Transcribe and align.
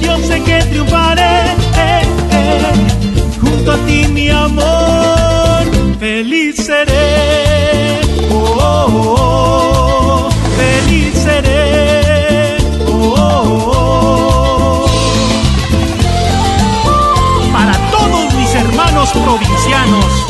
Dios 0.00 0.20
sé 0.26 0.42
que 0.42 0.58
triunfaré. 0.70 1.56
Junto 3.40 3.72
a 3.72 3.76
ti, 3.86 4.06
mi 4.08 4.28
amor, 4.28 5.64
feliz 5.98 6.56
seré. 6.56 8.00
Oh, 8.30 8.56
oh, 8.60 8.86
oh, 9.18 10.30
feliz 10.56 11.14
seré. 11.14 12.56
Oh, 12.86 13.14
oh, 13.18 13.66
oh. 14.84 14.86
Para 17.52 17.74
todos 17.90 18.34
mis 18.34 18.54
hermanos 18.54 19.10
provincianos, 19.10 20.26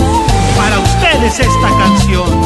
para 0.56 0.78
ustedes 0.80 1.40
esta 1.40 1.69
canción. 1.78 2.45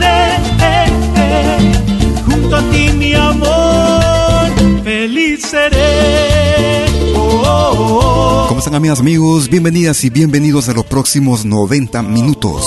A 2.53 2.61
ti, 2.69 2.91
mi 2.97 3.13
amor, 3.13 4.83
feliz 4.83 5.41
seré. 5.49 6.85
Oh, 7.15 7.43
oh, 7.45 7.75
oh. 7.79 8.45
¿Cómo 8.49 8.59
están 8.59 8.75
amigas, 8.75 8.99
amigos? 8.99 9.47
Bienvenidas 9.47 10.03
y 10.03 10.09
bienvenidos 10.09 10.67
a 10.67 10.73
los 10.73 10.85
próximos 10.85 11.45
90 11.45 12.01
minutos 12.03 12.65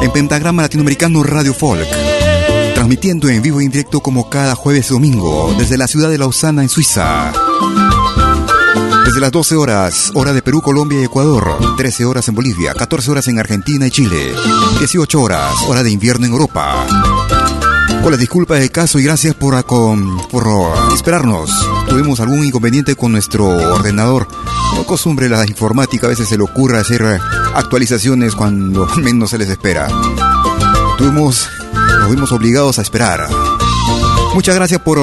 en 0.00 0.10
Pentagrama 0.12 0.62
Latinoamericano 0.62 1.22
Radio 1.22 1.52
Folk. 1.52 1.86
Transmitiendo 2.74 3.28
en 3.28 3.42
vivo 3.42 3.60
e 3.60 3.64
indirecto 3.64 4.00
como 4.00 4.30
cada 4.30 4.54
jueves 4.54 4.90
y 4.90 4.94
domingo 4.94 5.54
desde 5.58 5.76
la 5.76 5.88
ciudad 5.88 6.08
de 6.08 6.16
Lausana 6.16 6.62
en 6.62 6.70
Suiza. 6.70 7.30
Desde 9.04 9.20
las 9.20 9.32
12 9.32 9.56
horas, 9.56 10.10
hora 10.14 10.32
de 10.32 10.40
Perú, 10.40 10.62
Colombia 10.62 11.00
y 11.00 11.04
Ecuador, 11.04 11.76
13 11.76 12.06
horas 12.06 12.28
en 12.28 12.34
Bolivia, 12.34 12.72
14 12.72 13.10
horas 13.10 13.28
en 13.28 13.38
Argentina 13.38 13.86
y 13.86 13.90
Chile, 13.90 14.32
18 14.78 15.20
horas, 15.20 15.52
hora 15.66 15.82
de 15.82 15.90
invierno 15.90 16.24
en 16.24 16.32
Europa. 16.32 16.86
Con 18.02 18.10
las 18.10 18.18
disculpas 18.18 18.60
del 18.60 18.70
caso 18.70 18.98
y 18.98 19.02
gracias 19.02 19.34
por, 19.34 19.62
por 19.64 20.46
esperarnos. 20.94 21.50
Tuvimos 21.88 22.20
algún 22.20 22.44
inconveniente 22.44 22.94
con 22.94 23.12
nuestro 23.12 23.46
ordenador. 23.46 24.28
No 24.74 24.84
costumbre 24.84 25.28
la 25.28 25.46
informática, 25.46 26.06
a 26.06 26.10
veces 26.10 26.28
se 26.28 26.36
le 26.36 26.44
ocurre 26.44 26.78
hacer 26.78 27.02
actualizaciones 27.54 28.34
cuando 28.34 28.86
menos 28.96 29.30
se 29.30 29.38
les 29.38 29.48
espera. 29.48 29.88
Tuvimos, 30.96 31.48
nos 32.00 32.10
vimos 32.10 32.32
obligados 32.32 32.78
a 32.78 32.82
esperar. 32.82 33.28
Muchas 34.34 34.54
gracias 34.54 34.80
por 34.80 34.98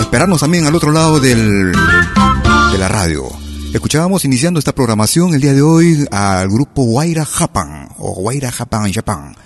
esperarnos 0.00 0.40
también 0.40 0.66
al 0.66 0.74
otro 0.74 0.92
lado 0.92 1.20
del 1.20 1.72
de 1.72 2.78
la 2.78 2.88
radio. 2.88 3.28
Escuchábamos 3.72 4.24
iniciando 4.24 4.58
esta 4.58 4.74
programación 4.74 5.34
el 5.34 5.40
día 5.40 5.52
de 5.52 5.62
hoy 5.62 6.06
al 6.10 6.48
grupo 6.48 6.82
Waira 6.82 7.24
Japan 7.24 7.88
o 7.98 8.12
Waira 8.12 8.50
Japan 8.50 8.92
Japan, 8.92 9.36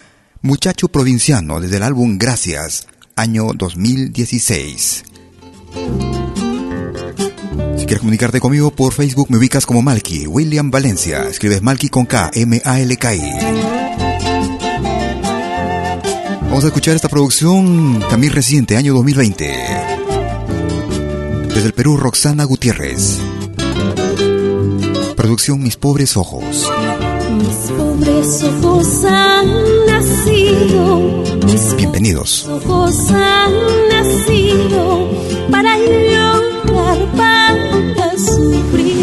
muchacho 0.42 0.88
provinciano 0.88 1.60
desde 1.60 1.76
el 1.76 1.82
álbum 1.82 2.16
Gracias, 2.18 2.86
año 3.16 3.52
2016. 3.54 5.04
Si 7.76 7.86
quieres 7.86 7.98
comunicarte 7.98 8.40
conmigo 8.40 8.70
por 8.70 8.92
Facebook 8.92 9.30
me 9.30 9.38
ubicas 9.38 9.66
como 9.66 9.82
Malky, 9.82 10.26
William 10.26 10.70
Valencia, 10.70 11.28
escribes 11.28 11.62
Malky 11.62 11.88
con 11.88 12.06
K, 12.06 12.30
M-A-L-K-I. 12.34 13.32
Vamos 16.42 16.64
a 16.64 16.68
escuchar 16.68 16.96
esta 16.96 17.08
producción 17.08 18.02
también 18.08 18.32
reciente, 18.32 18.76
año 18.76 18.94
2020. 18.94 19.54
Desde 21.48 21.66
el 21.66 21.72
Perú, 21.74 21.96
Roxana 21.96 22.44
Gutiérrez. 22.44 23.18
Producción 25.16 25.62
Mis 25.62 25.76
Pobres 25.76 26.16
Ojos. 26.16 26.70
Mis 27.36 27.70
pobres 27.76 28.42
ojos 28.42 29.04
han 29.04 29.89
nacido. 30.00 31.22
Bienvenidos. 31.76 32.48
ojos 32.48 33.10
han 33.10 33.52
nacido 33.90 35.08
para 35.50 35.76
llorar, 35.78 36.98
para 37.16 38.16
sufrir, 38.16 38.99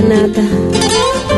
nada. 0.00 1.37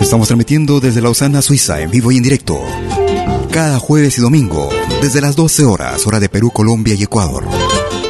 Estamos 0.00 0.28
transmitiendo 0.28 0.78
desde 0.78 1.00
Lausana, 1.00 1.40
Suiza, 1.40 1.80
en 1.80 1.90
vivo 1.90 2.12
y 2.12 2.18
en 2.18 2.22
directo. 2.22 2.60
Cada 3.52 3.78
jueves 3.78 4.16
y 4.16 4.22
domingo, 4.22 4.70
desde 5.02 5.20
las 5.20 5.36
12 5.36 5.64
horas, 5.66 6.06
hora 6.06 6.18
de 6.18 6.30
Perú, 6.30 6.50
Colombia 6.50 6.94
y 6.94 7.02
Ecuador. 7.02 7.44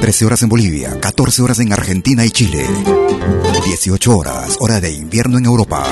13 0.00 0.24
horas 0.24 0.42
en 0.44 0.48
Bolivia, 0.48 1.00
14 1.00 1.42
horas 1.42 1.58
en 1.58 1.72
Argentina 1.72 2.24
y 2.24 2.30
Chile. 2.30 2.64
18 3.64 4.16
horas, 4.16 4.56
hora 4.60 4.80
de 4.80 4.92
invierno 4.92 5.38
en 5.38 5.46
Europa. 5.46 5.84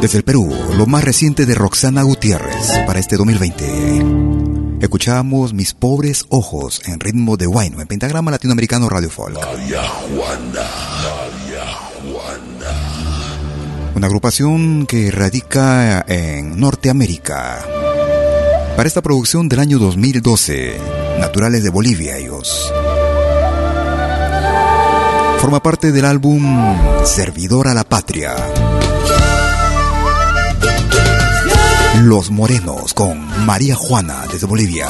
Desde 0.00 0.16
el 0.16 0.24
Perú, 0.24 0.50
lo 0.78 0.86
más 0.86 1.04
reciente 1.04 1.44
de 1.44 1.54
Roxana 1.54 2.02
Gutiérrez 2.04 2.70
para 2.86 2.98
este 2.98 3.18
2020. 3.18 4.80
Escuchamos 4.80 5.52
Mis 5.52 5.74
pobres 5.74 6.24
ojos 6.30 6.80
en 6.86 7.00
ritmo 7.00 7.36
de 7.36 7.44
Guayno, 7.44 7.82
en 7.82 7.86
pentagrama 7.86 8.30
latinoamericano 8.30 8.88
Radio 8.88 9.10
Folk. 9.10 9.38
Juana. 9.38 11.19
Una 14.00 14.06
agrupación 14.06 14.86
que 14.86 15.10
radica 15.10 16.02
en 16.08 16.58
Norteamérica. 16.58 17.62
Para 18.74 18.86
esta 18.86 19.02
producción 19.02 19.46
del 19.46 19.60
año 19.60 19.78
2012, 19.78 20.74
naturales 21.18 21.62
de 21.62 21.68
Bolivia 21.68 22.16
ellos. 22.16 22.72
Forma 25.38 25.62
parte 25.62 25.92
del 25.92 26.06
álbum 26.06 26.42
Servidor 27.04 27.68
a 27.68 27.74
la 27.74 27.84
Patria. 27.84 28.34
Los 32.02 32.30
Morenos 32.30 32.94
con 32.94 33.44
María 33.44 33.74
Juana 33.74 34.24
desde 34.32 34.46
Bolivia. 34.46 34.88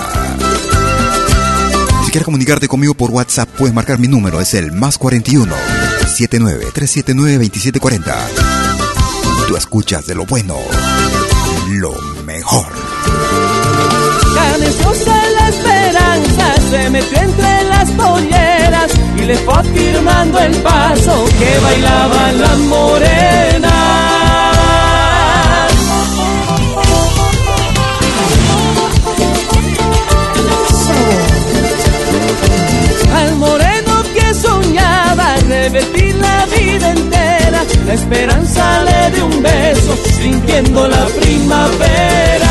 Si 2.05 2.13
quieres 2.13 2.27
comunicarte 2.27 2.69
conmigo 2.69 2.95
por 2.95 3.11
WhatsApp, 3.11 3.49
puedes 3.59 3.75
marcar 3.75 3.99
mi 3.99 4.07
número, 4.07 4.41
es 4.41 4.55
el 4.55 4.71
más 4.71 4.99
41 4.99 5.53
79 6.07 6.67
379 6.73 7.49
2740. 7.49 8.50
Tú 9.51 9.57
escuchas 9.57 10.07
de 10.07 10.15
lo 10.15 10.25
bueno, 10.27 10.55
lo 11.71 11.93
mejor. 12.25 12.69
Canecióse 14.33 15.11
la 15.11 15.49
esperanza, 15.49 16.55
se 16.71 16.91
metió 16.91 17.19
entre 17.21 17.65
las 17.65 17.91
polleras 17.91 18.93
y 19.17 19.23
le 19.23 19.37
fue 19.39 19.55
afirmando 19.55 20.39
el 20.39 20.55
paso 20.59 21.25
que 21.37 21.59
bailaba 21.65 22.31
la 22.31 22.57
morena. 22.69 23.71
Al 33.17 33.35
moreno 33.35 34.03
que 34.15 34.33
soñaba 34.33 35.35
repetir 35.49 36.15
la 36.15 36.47
vida 36.47 36.91
entera, 36.93 37.10
la 37.91 37.95
esperanza 37.95 38.85
le 38.85 39.11
dio 39.11 39.27
un 39.27 39.43
beso, 39.43 39.97
sintiendo 40.21 40.87
la 40.87 41.05
primavera. 41.21 42.50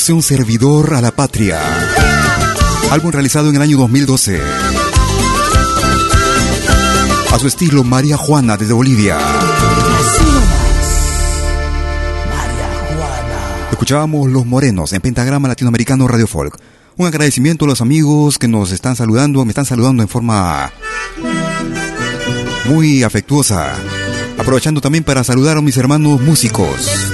Producción 0.00 0.22
Servidor 0.22 0.94
a 0.94 1.02
la 1.02 1.10
Patria. 1.10 1.60
Álbum 2.90 3.10
realizado 3.10 3.50
en 3.50 3.56
el 3.56 3.60
año 3.60 3.76
2012. 3.76 4.40
A 7.30 7.38
su 7.38 7.46
estilo 7.46 7.84
María 7.84 8.16
Juana 8.16 8.56
desde 8.56 8.72
Bolivia. 8.72 9.18
Escuchábamos 13.72 14.30
Los 14.30 14.46
Morenos 14.46 14.94
en 14.94 15.02
Pentagrama 15.02 15.48
Latinoamericano 15.48 16.08
Radio 16.08 16.26
Folk. 16.26 16.56
Un 16.96 17.06
agradecimiento 17.06 17.66
a 17.66 17.68
los 17.68 17.82
amigos 17.82 18.38
que 18.38 18.48
nos 18.48 18.72
están 18.72 18.96
saludando, 18.96 19.44
me 19.44 19.50
están 19.50 19.66
saludando 19.66 20.02
en 20.02 20.08
forma 20.08 20.72
muy 22.64 23.02
afectuosa. 23.02 23.74
Aprovechando 24.38 24.80
también 24.80 25.04
para 25.04 25.24
saludar 25.24 25.58
a 25.58 25.60
mis 25.60 25.76
hermanos 25.76 26.22
músicos. 26.22 27.09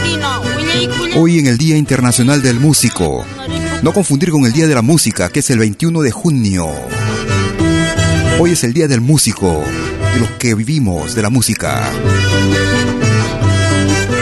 Hoy 1.18 1.38
en 1.38 1.46
el 1.46 1.56
Día 1.56 1.78
Internacional 1.78 2.42
del 2.42 2.61
Músico. 2.61 3.25
No 3.82 3.94
confundir 3.94 4.30
con 4.30 4.44
el 4.44 4.52
Día 4.52 4.66
de 4.66 4.75
la 4.75 4.82
Música, 4.82 5.30
que 5.30 5.40
es 5.40 5.49
el 5.49 5.58
21 5.58 6.02
de 6.02 6.11
junio. 6.11 6.68
Hoy 8.38 8.50
es 8.50 8.62
el 8.64 8.75
Día 8.75 8.87
del 8.87 9.00
Músico, 9.00 9.64
de 10.12 10.20
los 10.20 10.28
que 10.32 10.54
vivimos 10.54 11.14
de 11.14 11.23
la 11.23 11.30
música. 11.30 11.90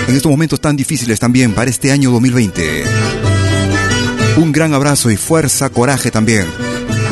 En 0.07 0.15
estos 0.15 0.31
momentos 0.31 0.61
tan 0.61 0.77
difíciles 0.77 1.19
también 1.19 1.53
para 1.53 1.69
este 1.69 1.91
año 1.91 2.13
2020. 2.13 2.85
Un 4.37 4.53
gran 4.53 4.73
abrazo 4.73 5.11
y 5.11 5.17
fuerza, 5.17 5.71
coraje 5.71 6.13
también. 6.13 6.47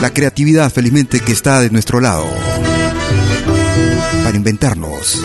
La 0.00 0.10
creatividad 0.10 0.72
felizmente 0.72 1.18
que 1.18 1.32
está 1.32 1.60
de 1.60 1.70
nuestro 1.70 1.98
lado. 1.98 2.30
Para 4.22 4.36
inventarnos. 4.36 5.22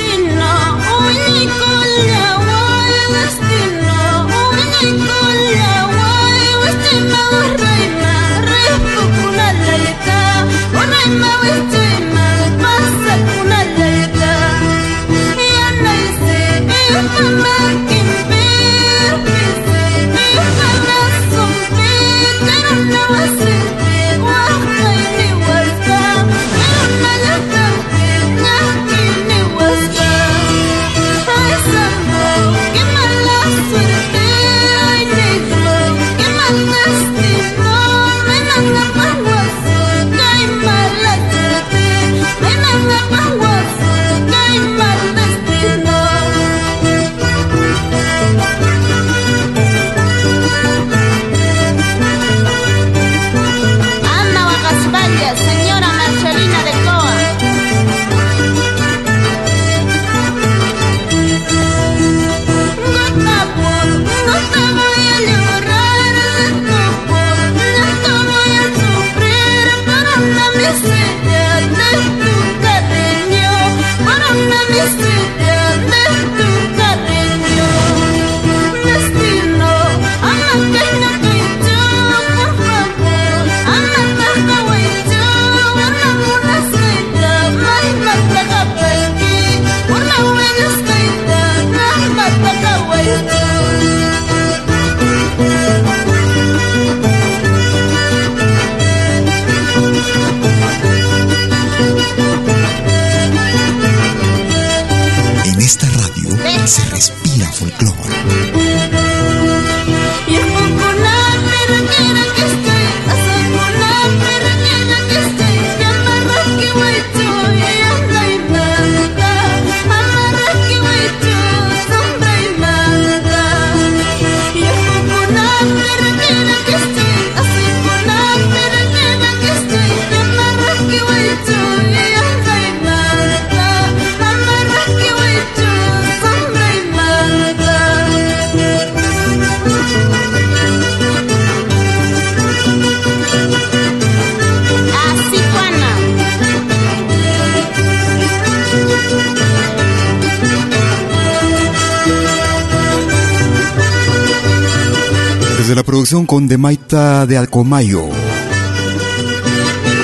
De 157.25 157.37
Alcomayo. 157.37 158.03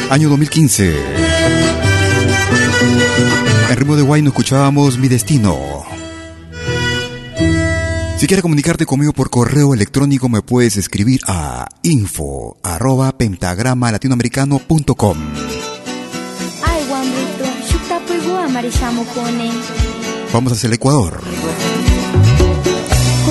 Año 0.09 0.29
2015. 0.29 0.95
En 3.69 3.75
ritmo 3.77 3.95
de 3.95 4.01
Guay 4.01 4.25
escuchábamos 4.25 4.97
Mi 4.97 5.07
Destino. 5.09 5.83
Si 8.17 8.25
quieres 8.25 8.41
comunicarte 8.41 8.85
conmigo 8.85 9.13
por 9.13 9.29
correo 9.29 9.75
electrónico 9.75 10.27
me 10.27 10.41
puedes 10.41 10.75
escribir 10.77 11.19
a 11.27 11.67
info 11.83 12.57
arroba 12.63 13.15
pentagrama 13.15 13.91
latinoamericano.com. 13.91 15.17
Vamos 20.33 20.53
hacia 20.53 20.67
el 20.67 20.73
Ecuador. 20.73 21.21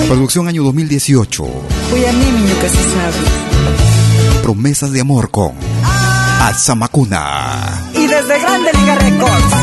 Producción 0.07 0.47
año 0.47 0.63
2018. 0.63 1.43
Fui 1.89 2.05
a 2.05 2.13
mí, 2.13 2.25
niño, 2.25 2.59
que 2.61 2.69
se 2.69 2.83
sabe. 2.89 3.52
Promesas 4.41 4.91
de 4.91 5.01
amor 5.01 5.31
con 5.31 5.53
Azamacuna. 6.41 7.89
Y 7.93 8.07
desde 8.07 8.39
Grande 8.39 8.71
Liga 8.73 8.95
Records, 8.95 9.53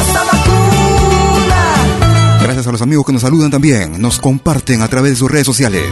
Azamacuna. 0.00 1.62
Gracias 2.42 2.66
a 2.66 2.72
los 2.72 2.82
amigos 2.82 3.06
que 3.06 3.12
nos 3.12 3.22
saludan 3.22 3.50
también, 3.50 4.00
nos 4.00 4.18
comparten 4.18 4.82
a 4.82 4.88
través 4.88 5.12
de 5.12 5.16
sus 5.16 5.30
redes 5.30 5.46
sociales. 5.46 5.84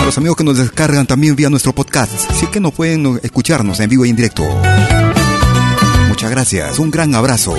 A 0.00 0.04
los 0.04 0.18
amigos 0.18 0.36
que 0.36 0.44
nos 0.44 0.58
descargan 0.58 1.06
también 1.06 1.36
vía 1.36 1.50
nuestro 1.50 1.72
podcast, 1.72 2.12
si 2.38 2.46
que 2.46 2.60
no 2.60 2.70
pueden 2.70 3.20
escucharnos 3.22 3.78
en 3.80 3.90
vivo 3.90 4.04
y 4.04 4.10
en 4.10 4.16
directo. 4.16 4.44
Muchas 6.08 6.30
gracias, 6.30 6.78
un 6.78 6.90
gran 6.90 7.14
abrazo. 7.14 7.54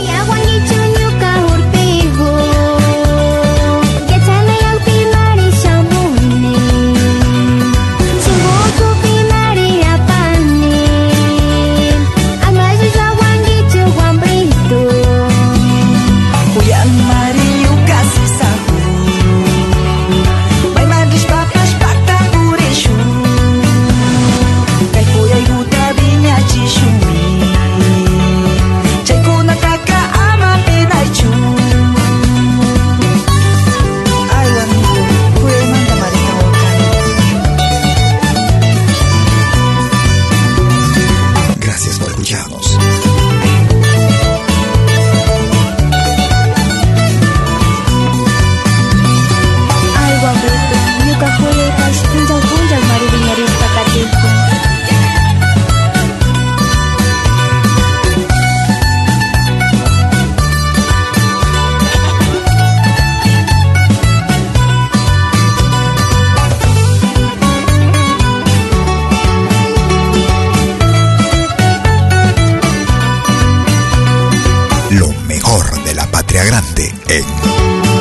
grande 76.43 76.93
en 77.09 77.25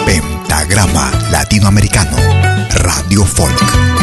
Pentagrama 0.06 1.10
Latinoamericano 1.30 2.16
Radio 2.70 3.24
Folk. 3.24 3.99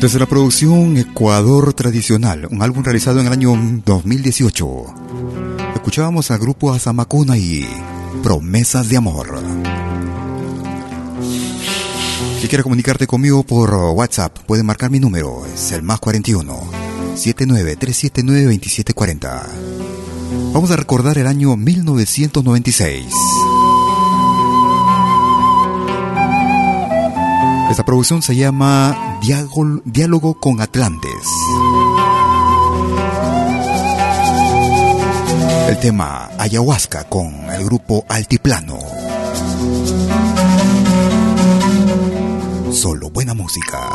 Desde 0.00 0.18
la 0.18 0.24
producción 0.24 0.96
Ecuador 0.96 1.74
Tradicional, 1.74 2.48
un 2.50 2.62
álbum 2.62 2.82
realizado 2.82 3.20
en 3.20 3.26
el 3.26 3.32
año 3.34 3.82
2018, 3.84 4.66
escuchábamos 5.74 6.30
al 6.30 6.38
grupo 6.38 6.72
Azamacuna 6.72 7.36
y 7.36 7.68
Promesas 8.22 8.88
de 8.88 8.96
Amor. 8.96 9.42
Si 12.40 12.48
quieres 12.48 12.62
comunicarte 12.62 13.06
conmigo 13.06 13.42
por 13.42 13.74
WhatsApp, 13.74 14.38
puedes 14.46 14.64
marcar 14.64 14.90
mi 14.90 15.00
número, 15.00 15.44
es 15.44 15.70
el 15.72 15.82
más 15.82 16.00
41 16.00 16.50
79379 17.14 18.44
2740. 18.44 19.46
Vamos 20.54 20.70
a 20.70 20.76
recordar 20.76 21.18
el 21.18 21.26
año 21.26 21.54
1996. 21.56 23.04
Esta 27.70 27.84
producción 27.84 28.20
se 28.20 28.34
llama 28.34 29.20
Diálogo 29.84 30.34
con 30.34 30.60
Atlantes. 30.60 31.12
El 35.68 35.78
tema 35.78 36.30
Ayahuasca 36.36 37.04
con 37.04 37.32
el 37.48 37.64
grupo 37.64 38.04
Altiplano. 38.08 38.76
Solo 42.72 43.08
buena 43.10 43.34
música. 43.34 43.88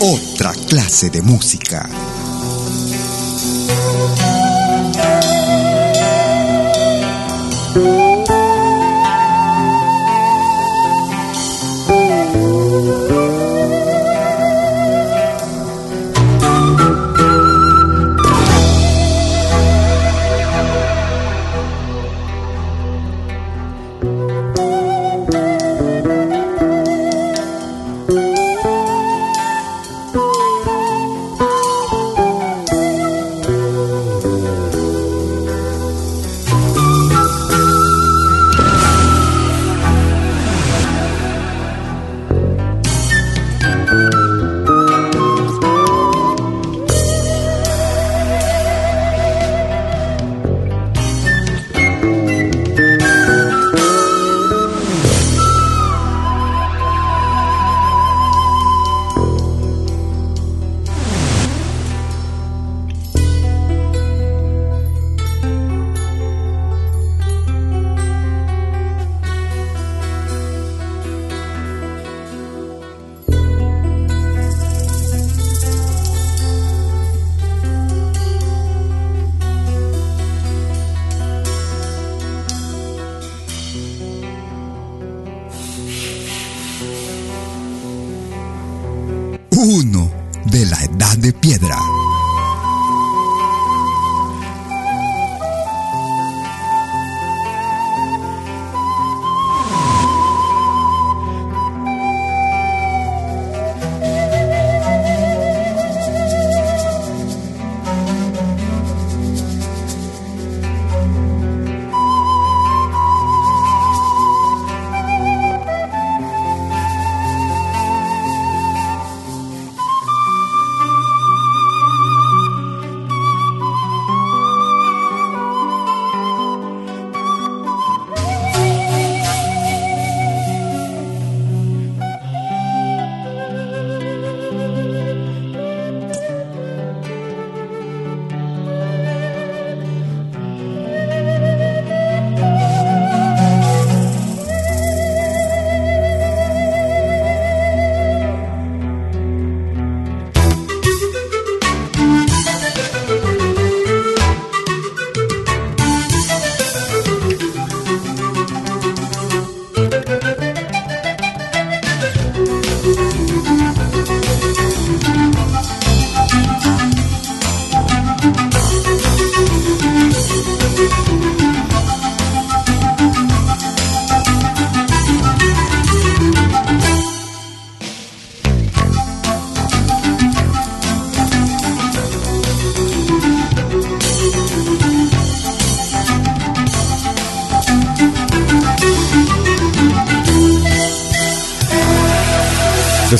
otra 0.00 0.54
clase 0.54 1.10
de 1.10 1.20
música. 1.20 1.86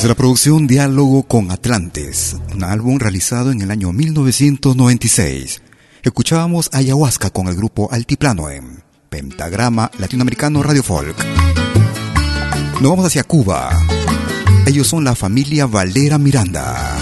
Desde 0.01 0.09
la 0.09 0.15
producción 0.15 0.67
Diálogo 0.67 1.25
con 1.25 1.51
Atlantes, 1.51 2.35
un 2.55 2.65
álbum 2.65 2.99
realizado 2.99 3.53
en 3.53 3.61
el 3.61 3.71
año 3.71 3.93
1996, 3.93 5.61
escuchábamos 6.03 6.71
Ayahuasca 6.73 7.29
con 7.29 7.49
el 7.49 7.55
grupo 7.55 7.87
Altiplano 7.93 8.49
en 8.49 8.83
Pentagrama 9.11 9.91
Latinoamericano 9.99 10.63
Radio 10.63 10.83
Folk. 10.83 11.23
Nos 12.81 12.91
vamos 12.91 13.05
hacia 13.05 13.25
Cuba. 13.25 13.79
Ellos 14.65 14.87
son 14.87 15.05
la 15.05 15.15
familia 15.15 15.67
Valera 15.67 16.17
Miranda, 16.17 16.97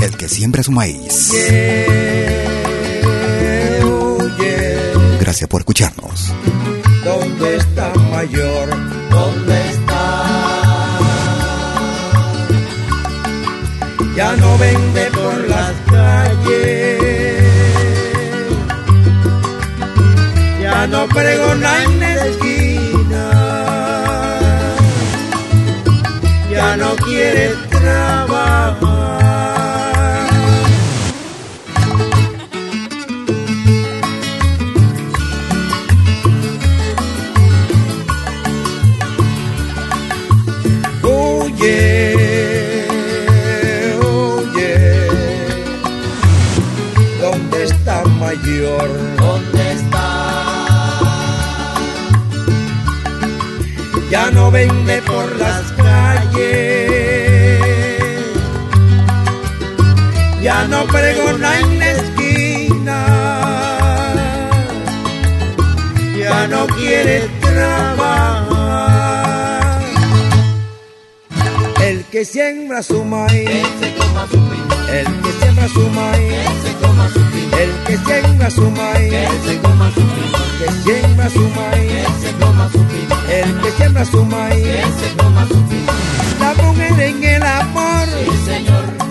el 0.00 0.16
que 0.16 0.26
siembra 0.26 0.62
su 0.62 0.72
maíz. 0.72 1.32
Gracias 5.20 5.46
por 5.46 5.60
escucharnos. 5.60 6.32
¿Dónde 7.04 7.56
está 7.56 7.92
mayor? 8.10 8.70
¿Dónde 9.10 9.59
Ya 14.16 14.36
no 14.36 14.58
vende 14.58 15.10
por 15.12 15.48
las 15.48 15.72
calles. 15.90 17.02
Ya 20.60 20.86
no 20.86 21.06
pregona 21.08 21.84
en 21.84 22.00
la 22.00 22.26
esquina. 22.26 23.24
Ya 26.50 26.76
no 26.76 26.96
quiere 26.96 27.69
mayor? 48.70 49.16
¿Dónde 49.16 49.72
está? 49.72 50.98
Ya 54.10 54.30
no 54.30 54.50
vende 54.50 55.02
por 55.02 55.36
las 55.36 55.72
calles, 55.72 57.60
ya 60.42 60.66
no 60.66 60.84
pregona 60.86 61.60
en 61.60 61.78
la 61.78 61.90
esquina, 61.92 63.06
ya 66.18 66.46
no 66.48 66.66
quiere 66.66 67.28
trabajar. 67.40 68.50
El 71.82 72.04
que 72.06 72.24
siembra 72.24 72.82
su 72.82 73.04
maíz, 73.04 73.48
el 74.92 75.06
que 75.22 75.39
su 75.68 75.88
maíz, 75.90 76.32
el 77.60 77.70
que 77.86 77.96
siembra 77.98 78.50
su 78.50 78.70
maíz, 78.70 79.12
que 80.58 80.72
siembra 80.84 81.30
su 81.30 81.40
maíz, 81.48 81.92
el 83.30 83.60
que 83.60 83.70
siembra 83.72 84.04
su 84.04 84.24
maíz, 84.24 84.66
la 86.40 86.54
mujer 86.62 87.00
en 87.00 87.24
el 87.24 87.42
amor, 87.42 88.08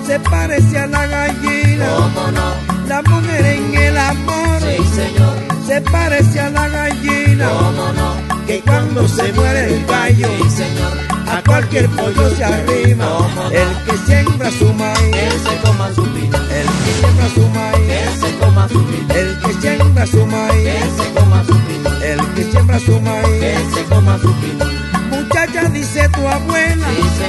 se 0.05 0.19
parece 0.19 0.79
a 0.79 0.87
la 0.87 1.05
gallina. 1.07 1.85
¿Cómo 1.95 2.31
no? 2.31 2.69
La 2.87 3.01
mujer 3.03 3.45
en 3.45 3.75
el 3.75 3.97
amor 3.97 4.59
Sí, 4.61 4.83
señor. 4.95 5.33
se 5.67 5.81
parece 5.81 6.39
a 6.39 6.49
la 6.49 6.67
gallina. 6.67 7.49
¿Cómo 7.49 7.91
no? 7.93 8.45
Que 8.47 8.59
cuando 8.61 9.07
se 9.07 9.31
muere 9.33 9.65
el 9.75 9.85
gallo, 9.85 10.27
Sí, 10.43 10.49
señor. 10.49 11.18
A 11.29 11.41
cualquier 11.45 11.89
pollo 11.89 12.29
se 12.35 12.43
arrima. 12.43 13.07
El 13.51 13.69
que 13.85 13.97
siembra 14.05 14.51
su 14.51 14.73
maíz, 14.73 15.15
Él 15.15 15.33
se 15.43 15.57
coma 15.67 15.89
su 15.93 16.03
pino. 16.13 16.37
el 16.37 16.67
que 16.83 16.93
siembra 16.99 17.27
su 17.35 17.47
maíz, 17.49 17.89
Él 17.89 18.19
se 18.19 18.37
coma 18.39 18.67
su 18.69 18.85
pino. 18.85 19.13
el 19.13 19.39
que 19.39 19.53
siembra 19.61 20.05
su 20.07 20.25
maíz, 20.25 20.67
Él 20.67 20.89
se 20.97 21.13
coma 21.13 21.43
su 21.45 21.59
pino. 21.59 21.89
el 22.03 22.33
que 22.35 22.43
siembra 22.51 22.79
su 22.79 23.01
maíz. 23.01 23.43
Él 23.43 23.63
se 23.73 23.83
coma 23.85 24.17
su 24.19 24.33
pino. 24.35 24.65
Muchacha, 25.09 25.69
dice 25.69 26.09
tu 26.09 26.27
abuela, 26.27 26.87
Sí, 26.95 27.23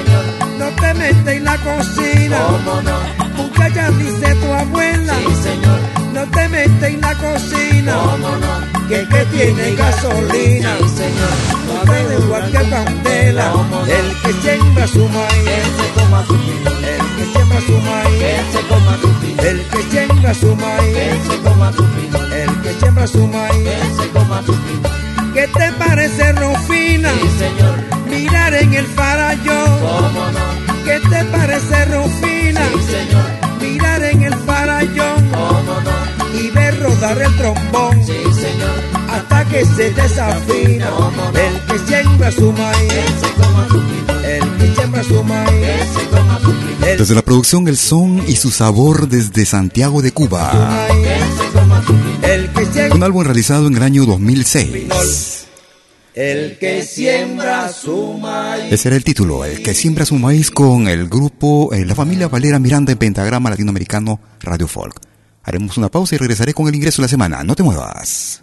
no 0.58 0.66
te 0.80 0.94
metas 0.94 1.28
en 1.34 1.44
la 1.44 1.56
cocina. 1.58 2.38
¿Cómo 2.46 2.82
no? 2.82 3.42
Muchacha, 3.42 3.90
dice 3.92 4.34
tu 4.36 4.52
abuela, 4.52 5.14
Sí, 5.42 5.50
no 6.14 6.22
te 6.26 6.48
metas 6.48 6.82
en 6.90 7.00
la 7.00 7.14
cocina. 7.14 7.92
¿Cómo 7.94 8.28
no? 8.36 8.88
Que 8.88 9.00
el 9.00 9.08
que 9.08 9.24
tiene 9.26 9.74
gasolina, 9.76 10.76
Sí, 10.78 10.88
señor. 10.96 11.86
no 11.86 11.92
de 11.92 12.26
cualquier 12.26 12.70
candela. 12.70 13.52
Que 14.30 14.36
siembra 14.42 14.86
su 14.86 15.08
maíz, 15.08 15.46
Él 15.48 15.66
se 15.76 16.00
coma 16.00 16.24
su 16.24 16.34
pino. 16.36 16.70
el 16.70 17.16
que 17.16 17.32
siembra 17.32 17.60
su 17.66 17.72
maíz, 17.80 18.22
Él 18.22 18.44
se 18.52 18.68
coma 18.68 18.98
su 19.00 19.08
pino. 19.20 19.42
el 19.42 19.60
que 19.66 19.82
siembra 19.90 20.34
su 20.34 20.56
maíz, 20.56 20.96
Él 20.96 21.20
se 21.28 21.38
coma 21.42 21.72
su 21.72 21.84
pino. 21.84 22.18
el 22.34 22.62
que 22.62 22.72
siembra 22.78 23.06
su 23.08 23.26
maíz. 23.26 23.66
Él 23.66 23.96
se 24.00 24.08
coma 24.10 24.42
su 24.46 24.54
pino. 24.54 24.88
¿Qué 25.34 25.48
te 25.48 25.72
parece, 25.72 26.32
Rufina? 26.34 27.10
Sí, 27.12 27.28
señor. 27.40 27.74
Mirar 28.08 28.54
en 28.54 28.74
el 28.74 28.86
farallón. 28.86 29.80
¿Cómo 29.80 30.30
no? 30.30 30.84
¿Qué 30.84 31.00
te 31.00 31.24
parece, 31.24 31.84
Rufina? 31.86 32.60
Sí, 32.72 32.82
señor. 32.92 33.60
Mirar 33.60 34.04
en 34.04 34.22
el 34.22 34.34
farallón 34.34 35.28
¿Cómo 35.30 35.80
no? 35.80 36.38
y 36.40 36.50
ver 36.50 36.80
rodar 36.80 37.20
el 37.20 37.36
trombón 37.36 38.06
Sí, 38.06 38.12
señor. 38.32 38.78
hasta 39.10 39.44
que 39.46 39.64
se 39.66 39.90
desafina. 39.90 40.88
El 41.34 41.60
que 41.66 41.78
siembra 41.86 42.30
su 42.30 42.52
maíz, 42.52 42.92
Él 42.92 43.14
se 43.20 43.30
coma 43.42 43.66
su 43.68 43.80
Desde 46.98 47.14
la 47.14 47.22
producción 47.22 47.66
El 47.68 47.76
Son 47.76 48.22
y 48.28 48.36
su 48.36 48.50
sabor 48.50 49.08
desde 49.08 49.46
Santiago 49.46 50.02
de 50.02 50.12
Cuba. 50.12 50.88
Un 52.94 53.02
álbum 53.02 53.24
realizado 53.24 53.66
en 53.68 53.76
el 53.76 53.82
año 53.82 54.04
2006. 54.06 55.46
el 56.14 56.58
que 56.58 56.82
siembra 56.82 57.72
su 57.72 58.18
maíz. 58.18 58.72
Ese 58.72 58.88
era 58.88 58.96
el 58.96 59.04
título, 59.04 59.44
El 59.44 59.62
que 59.62 59.72
siembra 59.72 60.04
su 60.04 60.16
maíz 60.16 60.50
con 60.50 60.88
el 60.88 61.08
grupo 61.08 61.72
eh, 61.72 61.86
La 61.86 61.94
Familia 61.94 62.28
Valera 62.28 62.58
Miranda 62.58 62.92
en 62.92 62.98
Pentagrama 62.98 63.50
Latinoamericano 63.50 64.20
Radio 64.40 64.68
Folk. 64.68 65.00
Haremos 65.42 65.78
una 65.78 65.88
pausa 65.88 66.16
y 66.16 66.18
regresaré 66.18 66.52
con 66.52 66.68
el 66.68 66.74
ingreso 66.74 67.00
de 67.00 67.06
la 67.06 67.08
semana. 67.08 67.42
No 67.44 67.54
te 67.54 67.62
muevas. 67.62 68.42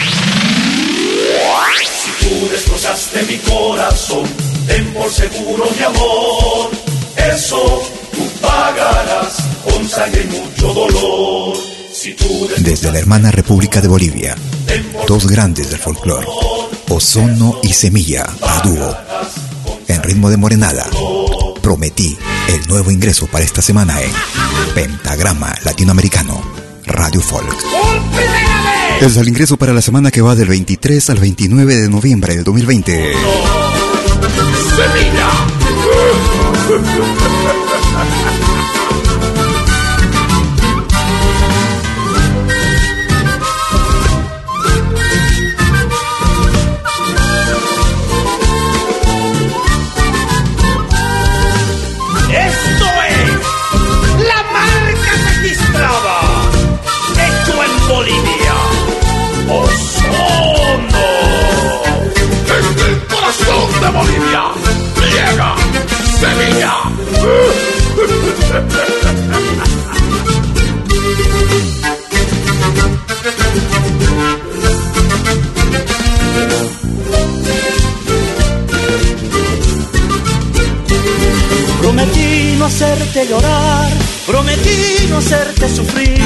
Si 1.85 2.25
tú 2.25 2.49
destrozaste 2.49 3.23
mi 3.23 3.37
corazón, 3.39 4.23
ten 4.67 4.93
por 4.93 5.09
seguro 5.11 5.67
mi 5.77 5.83
amor. 5.83 6.71
Eso 7.15 7.83
tú 8.11 8.27
pagarás 8.41 9.35
con 9.63 9.87
sangre 9.87 10.23
y 10.23 10.37
mucho 10.37 10.73
dolor. 10.73 11.57
Si 11.93 12.13
tú 12.13 12.49
Desde 12.57 12.91
la 12.91 12.99
hermana 12.99 13.31
República 13.31 13.81
de 13.81 13.87
Bolivia, 13.87 14.35
dos 15.07 15.27
grandes 15.27 15.69
del 15.69 15.79
folclore, 15.79 16.27
Ozono 16.89 17.59
y 17.63 17.73
Semilla, 17.73 18.25
a 18.41 18.61
dúo 18.61 18.97
en 19.87 20.03
ritmo 20.03 20.29
de 20.29 20.37
morenada. 20.37 20.87
Prometí 21.61 22.17
el 22.47 22.67
nuevo 22.67 22.91
ingreso 22.91 23.27
para 23.27 23.45
esta 23.45 23.61
semana 23.61 24.01
en 24.01 24.11
Pentagrama 24.73 25.53
Latinoamericano 25.63 26.41
Radio 26.85 27.21
Folk. 27.21 28.50
Es 29.01 29.17
el 29.17 29.27
ingreso 29.27 29.57
para 29.57 29.73
la 29.73 29.81
semana 29.81 30.11
que 30.11 30.21
va 30.21 30.35
del 30.35 30.47
23 30.47 31.09
al 31.09 31.17
29 31.17 31.75
de 31.75 31.89
noviembre 31.89 32.35
del 32.35 32.43
2020. 32.43 33.13
Prometí 36.69 38.80
hacerte 82.71 83.27
llorar, 83.27 83.89
prometí 84.25 85.07
no 85.09 85.17
hacerte 85.17 85.67
sufrir, 85.67 86.23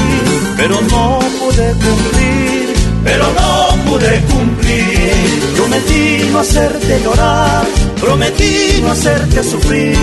pero 0.56 0.80
no 0.92 1.18
pude 1.40 1.68
cumplir, 1.84 2.74
pero 3.02 3.24
no 3.40 3.84
pude 3.90 4.12
cumplir. 4.30 5.16
Prometí 5.56 6.30
no 6.30 6.38
hacerte 6.38 7.00
llorar, 7.02 7.64
prometí 8.00 8.80
no 8.80 8.92
hacerte 8.92 9.42
sufrir, 9.42 9.98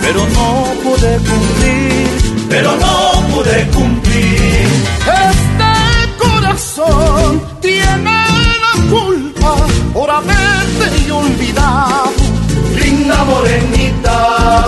pero 0.00 0.20
no 0.36 0.48
pude 0.82 1.12
cumplir, 1.30 2.08
pero 2.48 2.70
no 2.84 2.94
pude 3.34 3.58
cumplir. 3.76 4.68
Este 5.30 5.72
corazón 6.24 7.42
tiene 7.60 8.18
la 8.64 8.74
culpa 8.90 9.56
por 9.92 10.10
haberte 10.10 11.12
olvidado. 11.12 12.12
Linda 12.80 13.24
morenita, 13.24 14.66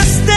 este 0.00 0.29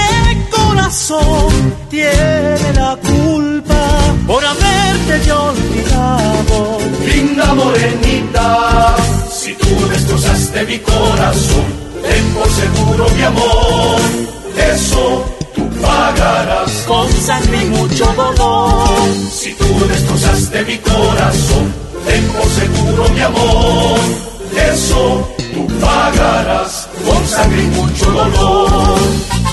corazón 0.93 1.73
tiene 1.89 2.73
la 2.75 2.95
culpa 2.97 3.99
por 4.27 4.45
haberte 4.45 5.25
yo 5.25 5.45
olvidado. 5.45 6.77
Linda 7.03 7.53
morenita, 7.55 8.95
si 9.31 9.55
tú 9.55 9.87
destrozaste 9.89 10.63
mi 10.65 10.77
corazón, 10.79 11.65
ten 12.03 12.25
por 12.35 12.47
seguro 12.47 13.07
mi 13.15 13.23
amor, 13.23 14.01
eso 14.71 15.25
tú 15.55 15.67
pagarás 15.81 16.71
con 16.85 17.11
sangre 17.11 17.63
y 17.63 17.69
mucho 17.69 18.05
dolor. 18.15 18.87
Si 19.31 19.51
tú 19.55 19.87
destrozaste 19.87 20.63
mi 20.63 20.77
corazón, 20.77 21.73
ten 22.05 22.23
por 22.27 22.47
seguro 22.49 23.09
mi 23.09 23.21
amor, 23.21 23.99
eso 24.71 25.27
tú 25.53 25.67
pagarás 25.81 26.87
con 27.03 27.27
sangre 27.27 27.63
y 27.63 27.67
mucho 27.67 28.11
dolor. 28.11 29.52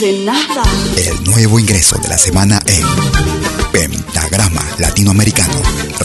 El 0.00 1.24
nuevo 1.24 1.58
ingreso 1.58 1.98
de 1.98 2.06
la 2.06 2.16
semana 2.16 2.60
en 2.66 2.86
Pentagrama 3.72 4.62
Latinoamericano 4.78 5.60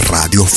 Radio. 0.09 0.47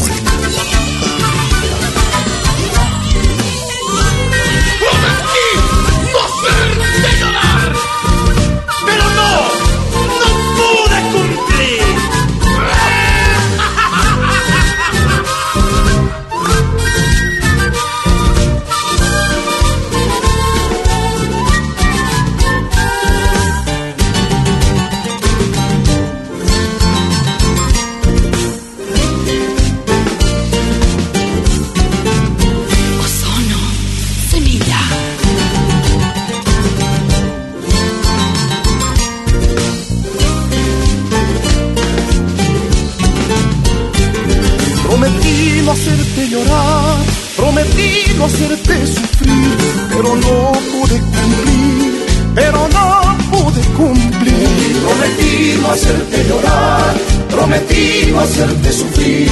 Hacerte 45.77 46.29
llorar, 46.29 46.97
prometí 47.37 47.91
no 48.17 48.25
hacerte 48.25 48.87
sufrir, 48.87 49.57
pero 49.91 50.17
no 50.25 50.53
pude 50.73 50.99
cumplir, 51.15 52.07
pero 52.35 52.69
no 52.77 52.89
pude 53.31 53.63
cumplir. 53.81 54.73
Prometí 54.85 55.59
no 55.61 55.71
hacerte 55.71 56.19
llorar, 56.29 56.95
prometí 57.31 58.11
no 58.11 58.21
hacerte 58.21 58.73
sufrir, 58.73 59.31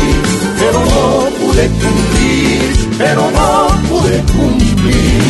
pero 0.61 0.81
no 0.93 1.07
pude 1.41 1.65
cumplir, 1.83 2.61
pero 2.99 3.23
no 3.31 3.69
pude 3.89 4.19
cumplir. 4.37 5.23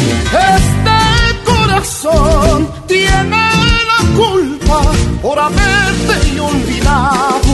Este 0.58 0.98
corazón 1.44 2.68
tiene 2.88 3.44
la 3.90 4.00
culpa 4.16 4.80
por 5.22 5.38
haberte 5.38 6.40
olvidado. 6.40 7.50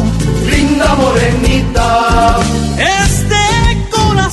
Linda 0.51 0.95
morenita, 0.95 2.39
Este 2.79 3.10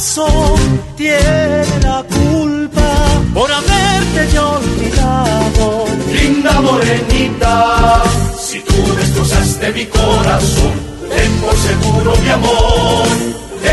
corazón 0.07 0.81
tiene 0.95 1.79
la 1.81 2.03
culpa 2.03 3.07
por 3.33 3.51
haberte 3.51 4.33
yo 4.33 4.51
olvidado. 4.51 5.85
linda 6.13 6.61
morenita, 6.61 8.03
si 8.39 8.59
tú 8.61 8.95
destrozaste 8.95 9.71
mi 9.73 9.85
corazón, 9.85 10.73
ten 11.09 11.31
por 11.41 11.55
seguro 11.57 12.15
mi 12.23 12.29
amor, 12.29 13.07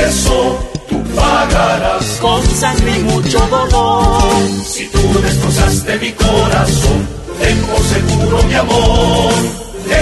eso 0.08 0.58
tú 0.88 1.02
cambiarás 1.14 2.04
con 2.20 2.42
sangre 2.46 2.98
y 2.98 3.02
mucho 3.02 3.38
dolor. 3.46 4.32
Si 4.66 4.88
tú 4.88 5.20
destrozaste 5.22 5.98
mi 5.98 6.12
corazón, 6.12 7.08
ten 7.40 7.58
por 7.62 7.80
seguro 7.80 8.42
mi 8.44 8.54
amor. 8.54 9.32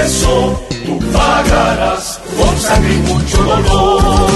Eso 0.05 0.63
tú 0.87 0.99
pagarás 1.13 2.21
con 2.39 2.59
sangre 2.59 2.95
y 2.95 2.99
mucho 2.99 3.43
dolor. 3.43 4.31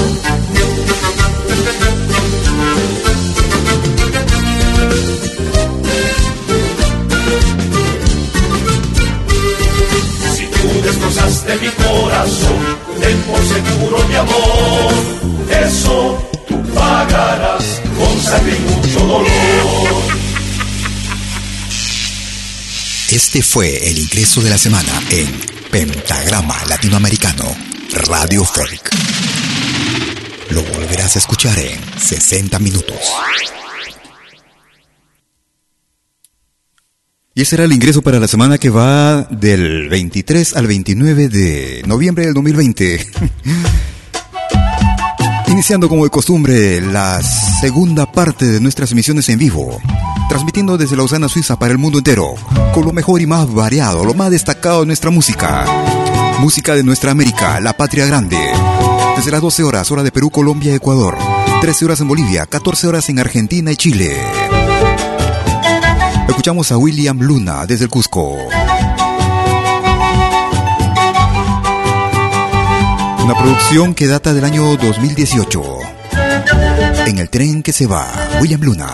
Si 10.37 10.47
tú 10.47 10.83
destrozaste 10.83 11.57
mi 11.57 11.69
corazón, 11.69 12.77
ten 13.01 13.19
por 13.23 13.41
seguro 13.43 14.09
mi 14.09 14.15
amor. 14.17 14.93
Eso 15.51 16.31
tú 16.49 16.63
pagarás 16.75 17.65
con 17.99 18.21
sangre 18.23 18.57
y 18.57 18.61
mucho 18.61 19.01
dolor. 19.01 20.07
Este 23.11 23.43
fue 23.43 23.89
el 23.89 23.99
ingreso 23.99 24.43
de 24.43 24.51
la 24.51 24.59
semana 24.59 25.01
en 25.11 25.41
Pentagrama 25.71 26.57
Latinoamericano, 26.69 27.57
Radio 28.09 28.45
Folk. 28.45 28.91
Lo 30.51 30.63
volverás 30.63 31.17
a 31.17 31.19
escuchar 31.19 31.59
en 31.59 31.79
60 31.99 32.59
minutos. 32.59 32.97
Y 37.35 37.43
ese 37.43 37.57
era 37.57 37.65
el 37.65 37.73
ingreso 37.73 38.01
para 38.01 38.19
la 38.19 38.29
semana 38.29 38.57
que 38.57 38.71
va 38.71 39.25
del 39.25 39.91
23 39.91 40.57
al 40.57 40.67
29 40.67 41.29
de 41.29 41.83
noviembre 41.87 42.25
del 42.25 42.33
2020. 42.33 43.07
Iniciando 45.49 45.89
como 45.89 46.05
de 46.05 46.11
costumbre 46.11 46.81
la 46.81 47.23
segunda 47.23 48.11
parte 48.11 48.47
de 48.47 48.59
nuestras 48.59 48.91
emisiones 48.93 49.29
en 49.29 49.39
vivo, 49.39 49.79
transmitiendo 50.31 50.79
desde 50.79 50.97
Lausana, 50.97 51.29
Suiza 51.29 51.59
para 51.59 51.73
el 51.73 51.79
mundo 51.79 51.99
entero, 51.99 52.35
con 52.73 52.87
lo 52.87 52.93
mejor 52.93 53.21
y 53.21 53.27
más 53.27 53.53
variado, 53.53 54.05
lo 54.05 54.15
más 54.15 54.31
destacado 54.31 54.81
de 54.81 54.87
nuestra 54.87 55.11
música. 55.11 55.67
Música 56.41 56.75
de 56.75 56.85
nuestra 56.85 57.11
América, 57.11 57.61
la 57.61 57.77
patria 57.77 58.07
grande. 58.07 58.39
Desde 59.17 59.31
las 59.31 59.41
12 59.41 59.65
horas, 59.65 59.91
hora 59.91 60.03
de 60.03 60.13
Perú, 60.13 60.31
Colombia, 60.31 60.75
Ecuador. 60.75 61.17
13 61.63 61.87
horas 61.87 62.01
en 62.01 62.09
Bolivia, 62.09 62.45
14 62.47 62.87
horas 62.87 63.09
en 63.09 63.19
Argentina 63.19 63.73
y 63.73 63.77
Chile. 63.77 64.15
Escuchamos 66.29 66.71
a 66.71 66.77
William 66.77 67.19
Luna 67.21 67.65
desde 67.67 67.85
el 67.85 67.91
Cusco. 67.91 68.37
Una 73.25 73.35
producción 73.35 73.95
que 73.95 74.07
data 74.07 74.35
del 74.35 74.45
año 74.45 74.77
2018. 74.77 75.63
En 77.07 77.19
el 77.19 77.31
tren 77.31 77.63
que 77.63 77.73
se 77.73 77.87
va, 77.87 78.07
William 78.41 78.61
Luna. 78.61 78.93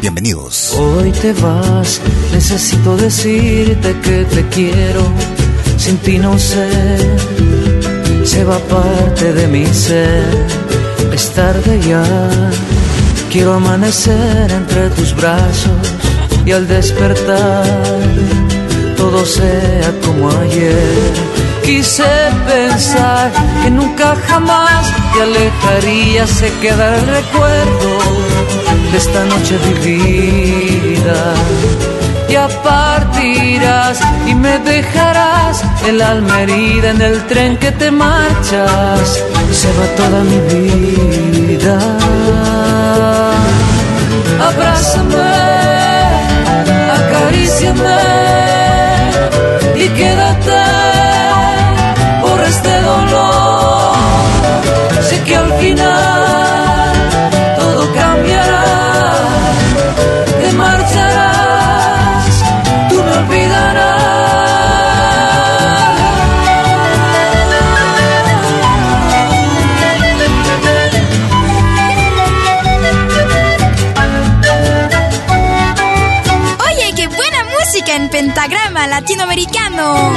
Bienvenidos. 0.00 0.72
Hoy 0.72 1.12
te 1.12 1.32
vas, 1.34 2.00
necesito 2.32 2.96
decirte 2.96 4.00
que 4.00 4.24
te 4.24 4.48
quiero. 4.48 5.02
Sin 5.76 5.98
ti 5.98 6.18
no 6.18 6.38
sé, 6.38 6.68
se 8.26 8.44
va 8.44 8.58
parte 8.58 9.32
de 9.32 9.46
mi 9.46 9.66
ser. 9.66 10.24
Es 11.12 11.32
tarde 11.32 11.80
ya, 11.80 12.04
quiero 13.30 13.54
amanecer 13.54 14.50
entre 14.50 14.90
tus 14.90 15.14
brazos 15.14 15.86
y 16.44 16.52
al 16.52 16.66
despertar 16.66 17.64
todo 18.96 19.24
sea 19.24 19.92
como 20.04 20.28
ayer. 20.40 21.12
Quise 21.64 22.12
pensar 22.46 23.30
que 23.62 23.70
nunca 23.70 24.16
jamás 24.28 24.84
te 25.12 25.22
alejarías, 25.22 26.30
se 26.30 26.52
queda 26.60 26.96
el 26.96 27.06
recuerdo 27.06 27.90
de 28.90 28.98
esta 28.98 29.24
noche 29.24 29.56
vivida. 29.84 31.34
Ya 32.28 32.48
partirás 32.62 34.00
y 34.26 34.34
me 34.34 34.58
dejarás 34.58 35.15
en 35.86 35.98
la 35.98 36.10
almerida 36.10 36.90
en 36.90 37.00
el 37.00 37.26
tren 37.26 37.56
que 37.56 37.72
te 37.72 37.90
marchas. 37.90 39.22
Se 39.60 39.68
va 39.76 39.86
toda 39.96 40.20
mi 40.30 40.38
vida. 40.52 41.78
Abrázame, 44.48 45.32
acaríciame 46.98 48.00
y 49.76 49.88
quédate 49.88 50.55
latinoamericano. 78.86 80.12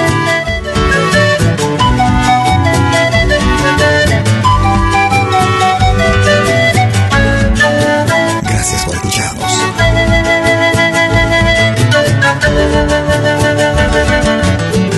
Gracias 8.43 8.85
por 8.85 8.95
escucharnos. 8.95 9.51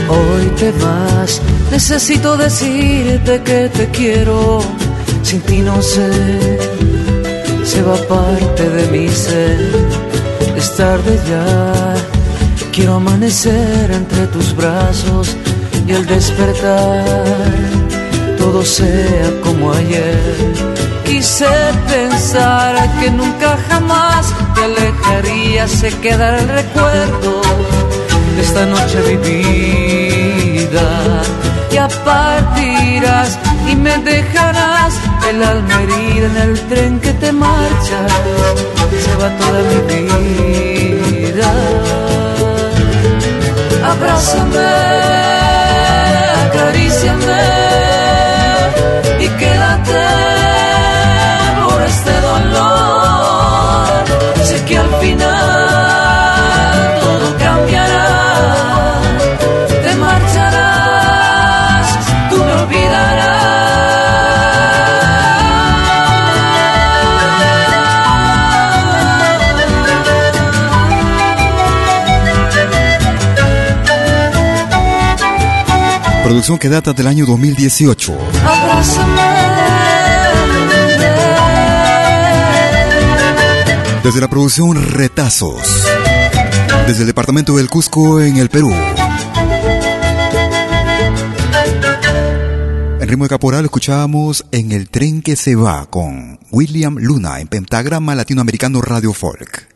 Hoy 0.09 0.45
te 0.57 0.71
vas, 0.71 1.41
necesito 1.71 2.37
decirte 2.37 3.41
que 3.43 3.69
te 3.69 3.89
quiero. 3.89 4.61
Sin 5.23 5.41
ti 5.41 5.59
no 5.59 5.81
sé, 5.81 6.11
se 7.63 7.81
va 7.83 7.95
parte 8.07 8.69
de 8.69 8.87
mi 8.87 9.07
ser. 9.07 9.59
Es 10.57 10.75
tarde 10.75 11.19
ya, 11.29 11.90
quiero 12.71 12.95
amanecer 12.95 13.91
entre 13.91 14.25
tus 14.27 14.55
brazos 14.55 15.35
y 15.85 15.93
al 15.93 16.05
despertar 16.05 17.03
todo 18.37 18.63
sea 18.63 19.29
como 19.43 19.73
ayer. 19.73 20.37
Quise 21.05 21.49
pensar 21.89 22.75
que 22.99 23.11
nunca 23.11 23.57
jamás 23.69 24.33
te 24.55 24.63
alejarías, 24.63 25.69
se 25.69 25.89
quedará 25.99 26.39
el 26.39 26.47
recuerdo 26.47 27.41
de 28.35 28.41
esta 28.41 28.65
noche 28.65 29.01
vivida. 29.15 30.87
Ya 31.71 31.87
partirás 32.05 33.37
y 33.69 33.75
me 33.75 33.97
dejarás 33.97 34.93
el 35.29 35.43
alma 35.43 35.83
herida 35.83 36.27
en 36.27 36.37
el 36.49 36.59
tren 36.69 36.99
que 36.99 37.13
te 37.13 37.31
marcha. 37.31 38.07
Se 39.03 39.15
va 39.15 39.29
toda 39.37 39.61
mi 39.69 39.79
vida. 39.87 42.00
Abrázame, 43.91 44.71
acaríciame 46.45 47.43
y 49.19 49.27
quédate 49.39 50.03
por 51.65 51.81
este 51.83 52.13
dolor. 52.29 54.03
Sé 54.45 54.63
que 54.65 54.77
al 54.77 54.91
final 55.01 55.30
Producción 76.41 76.57
que 76.57 76.69
data 76.69 76.93
del 76.93 77.05
año 77.05 77.27
2018. 77.27 78.17
Desde 84.03 84.19
la 84.19 84.27
producción 84.27 84.91
Retazos. 84.91 85.61
Desde 86.87 87.01
el 87.01 87.05
departamento 87.05 87.55
del 87.57 87.69
Cusco 87.69 88.19
en 88.19 88.37
el 88.37 88.49
Perú. 88.49 88.71
En 92.99 93.07
ritmo 93.07 93.25
de 93.25 93.29
caporal 93.29 93.65
escuchábamos 93.65 94.43
En 94.51 94.71
el 94.71 94.89
tren 94.89 95.21
que 95.21 95.35
se 95.35 95.53
va 95.53 95.85
con 95.91 96.39
William 96.49 96.97
Luna 96.97 97.39
en 97.39 97.49
Pentagrama 97.49 98.15
Latinoamericano 98.15 98.81
Radio 98.81 99.13
Folk. 99.13 99.67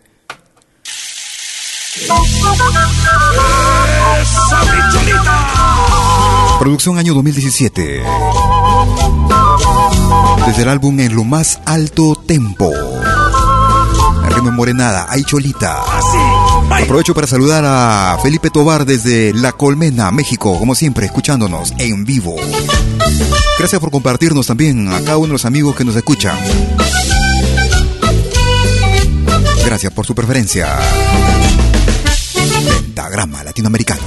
Producción 6.59 6.97
año 6.97 7.13
2017. 7.13 8.03
Desde 10.47 10.61
el 10.61 10.69
álbum 10.69 10.99
En 10.99 11.15
lo 11.15 11.23
más 11.23 11.59
alto 11.65 12.15
tempo. 12.15 12.71
Ritmo 14.29 14.51
morenada, 14.51 15.07
ay 15.09 15.23
cholita. 15.23 15.81
Aprovecho 16.69 17.13
para 17.13 17.27
saludar 17.27 17.63
a 17.65 18.17
Felipe 18.21 18.49
Tobar 18.49 18.85
desde 18.85 19.33
La 19.33 19.51
Colmena, 19.51 20.11
México, 20.11 20.57
como 20.57 20.75
siempre, 20.75 21.05
escuchándonos 21.05 21.73
en 21.77 22.05
vivo. 22.05 22.35
Gracias 23.57 23.79
por 23.79 23.91
compartirnos 23.91 24.47
también 24.47 24.87
a 24.91 24.99
cada 25.01 25.17
uno 25.17 25.27
de 25.27 25.33
los 25.33 25.45
amigos 25.45 25.75
que 25.75 25.85
nos 25.85 25.95
escuchan. 25.95 26.37
Gracias 29.65 29.91
por 29.93 30.05
su 30.05 30.13
preferencia. 30.13 30.77
Pentagrama 32.67 33.43
Latinoamericano. 33.43 34.03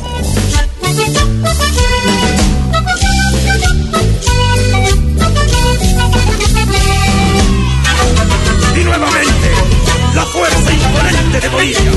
De 11.40 11.48
Bolivia 11.50 11.92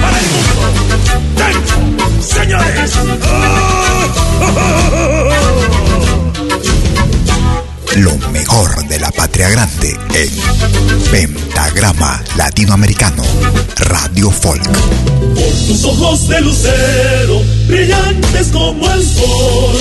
para 0.00 0.18
el 0.18 0.26
mundo. 0.30 0.62
¡Tempo, 1.36 1.74
señores! 2.22 2.98
Lo 7.96 8.16
mejor 8.30 8.86
de 8.86 9.00
la 9.00 9.10
patria 9.10 9.48
grande 9.48 9.98
en 10.14 10.30
Pentagrama 11.10 12.22
Latinoamericano 12.36 13.24
Radio 13.76 14.30
Folk. 14.30 14.62
Por 14.62 15.66
tus 15.66 15.84
ojos 15.84 16.28
de 16.28 16.40
lucero, 16.40 17.42
brillantes 17.66 18.48
como 18.52 18.88
el 18.92 19.04
sol. 19.04 19.76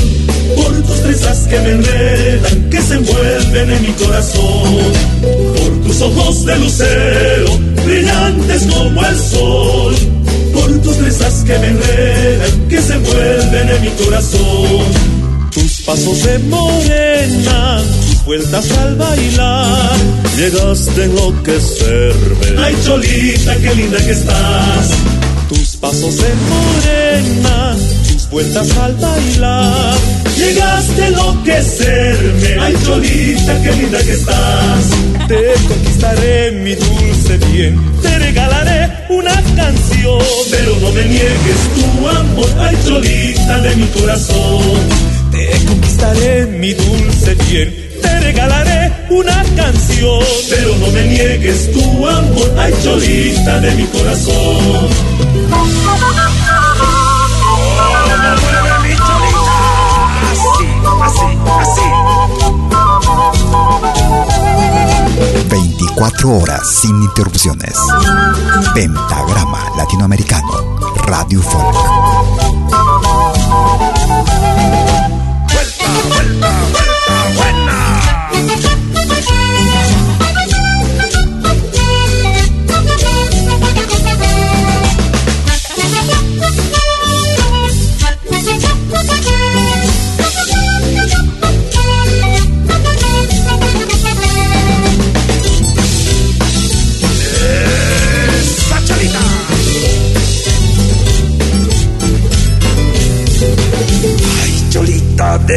Por 0.56 0.82
tus 0.82 1.02
trenzas 1.04 1.38
que 1.48 1.60
me 1.60 1.70
enredan, 1.70 2.70
que 2.72 2.82
se 2.82 2.96
envuelven 2.96 3.72
en 3.72 3.82
mi 3.84 3.94
corazón. 3.94 4.78
Por 5.22 5.82
tus 5.88 6.02
ojos 6.02 6.46
de 6.46 6.58
lucero, 6.58 7.60
brillantes 7.86 8.64
como 8.74 9.06
el 9.06 9.20
sol. 9.20 9.96
Por 10.54 10.82
tus 10.82 10.98
trenzas 10.98 11.44
que 11.46 11.60
me 11.60 11.68
enredan, 11.68 12.68
que 12.70 12.82
se 12.82 12.94
envuelven 12.94 13.70
en 13.70 13.82
mi 13.82 13.90
corazón. 14.04 15.19
Pasos 15.90 16.22
de 16.22 16.38
morena, 16.38 17.82
tus 18.06 18.24
vueltas 18.24 18.70
al 18.78 18.96
bailar, 18.96 19.98
llegaste 20.38 21.02
a 21.02 21.06
enloquecerme. 21.06 22.64
Ay, 22.64 22.76
Cholita, 22.86 23.56
qué 23.56 23.74
linda 23.74 23.98
que 23.98 24.12
estás. 24.12 24.92
Tus 25.50 25.78
pasos 25.78 26.18
de 26.18 26.30
morena, 26.48 27.76
tus 28.08 28.30
vueltas 28.30 28.70
al 28.78 28.94
bailar, 28.98 29.98
llegaste 30.38 31.02
a 31.02 31.08
enloquecerme. 31.08 32.60
Ay, 32.62 32.76
Cholita, 32.86 33.64
qué 33.64 33.72
linda 33.72 34.04
que 34.04 34.12
estás. 34.12 34.86
Te 35.28 35.54
conquistaré, 35.68 36.52
mi 36.52 36.76
dulce 36.76 37.38
bien, 37.52 37.82
te 38.04 38.20
regalaré 38.20 38.92
una 39.10 39.34
canción. 39.56 40.22
Pero 40.52 40.76
no 40.82 40.92
me 40.92 41.04
niegues 41.06 41.60
tu 41.74 42.08
amor, 42.08 42.50
ay, 42.60 42.78
Cholita 42.86 43.60
de 43.62 43.76
mi 43.76 43.88
corazón. 43.88 45.09
Te 45.40 45.66
conquistaré, 45.66 46.46
mi 46.48 46.74
dulce 46.74 47.36
bien, 47.48 47.74
te 48.02 48.20
regalaré 48.20 48.92
una 49.10 49.42
canción. 49.56 50.20
Pero 50.50 50.76
no 50.76 50.88
me 50.88 51.04
niegues 51.08 51.72
tu 51.72 52.08
amor, 52.08 52.54
ay 52.58 52.74
cholita 52.84 53.60
de 53.62 53.72
mi 53.72 53.86
corazón. 53.86 54.90
24 65.50 66.30
horas 66.32 66.62
sin 66.82 67.02
interrupciones. 67.02 67.78
Pentagrama 68.74 69.64
Latinoamericano. 69.78 70.80
Radio 71.06 71.42
Folk. 71.42 72.49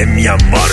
Mi 0.07 0.27
amor. 0.27 0.71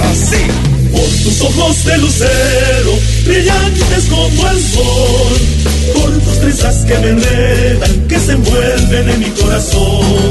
Así, 0.00 0.36
por 0.90 1.00
tus 1.22 1.40
ojos 1.42 1.84
de 1.84 1.98
lucero, 1.98 2.98
brillantes 3.24 4.04
como 4.10 4.48
el 4.48 4.60
sol, 4.60 5.32
por 5.94 6.10
tus 6.18 6.40
trenzas 6.40 6.84
que 6.84 6.98
me 6.98 7.08
enredan, 7.10 8.08
que 8.08 8.18
se 8.18 8.32
envuelven 8.32 9.08
en 9.10 9.20
mi 9.20 9.30
corazón, 9.30 10.30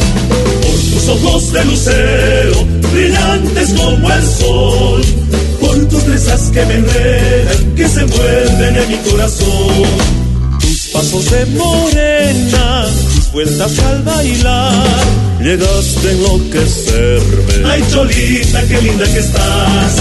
por 0.62 0.80
tus 0.94 1.08
ojos 1.10 1.54
de 1.54 1.66
lucero, 1.66 2.66
brillantes 2.92 3.74
como 3.74 4.12
el 4.12 4.24
sol 4.24 5.04
que 6.52 6.66
me 6.66 6.76
enredan, 6.76 7.76
que 7.76 7.88
se 7.88 8.02
envuelven 8.02 8.76
en 8.76 8.88
mi 8.90 8.98
corazón. 9.10 9.84
Tus 10.60 10.90
pasos 10.94 11.30
de 11.32 11.46
morena, 11.48 12.86
tus 13.16 13.32
vueltas 13.32 13.80
al 13.80 14.04
bailar, 14.04 14.88
llegaste 15.42 16.08
a 16.08 16.12
enloquecerme. 16.12 17.66
Ay, 17.66 17.84
Cholita, 17.92 18.62
qué 18.68 18.82
linda 18.82 19.06
que 19.06 19.20
estás. 19.20 19.96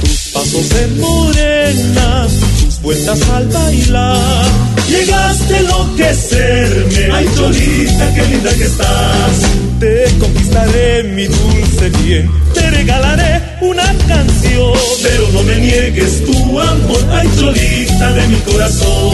Tus 0.00 0.28
pasos 0.32 0.68
de 0.70 0.86
morena, 1.00 2.26
tus 2.60 2.80
vueltas 2.80 3.20
al 3.34 3.48
bailar, 3.48 4.46
llegaste 4.88 5.54
a 5.54 5.58
enloquecerme. 5.58 7.12
Ay, 7.12 7.28
Cholita, 7.36 8.14
qué 8.14 8.26
linda 8.26 8.54
que 8.54 8.64
estás. 8.64 9.67
Te 9.80 10.06
conquistaré, 10.18 11.04
mi 11.04 11.26
dulce 11.26 11.88
bien, 12.02 12.28
te 12.52 12.68
regalaré 12.70 13.40
una 13.60 13.84
canción. 14.08 14.72
Pero 15.02 15.28
no 15.32 15.42
me 15.44 15.56
niegues 15.56 16.24
tu 16.24 16.60
amor, 16.60 16.98
ay 17.12 17.28
cholita 17.38 18.12
de 18.12 18.26
mi 18.26 18.36
corazón. 18.38 19.12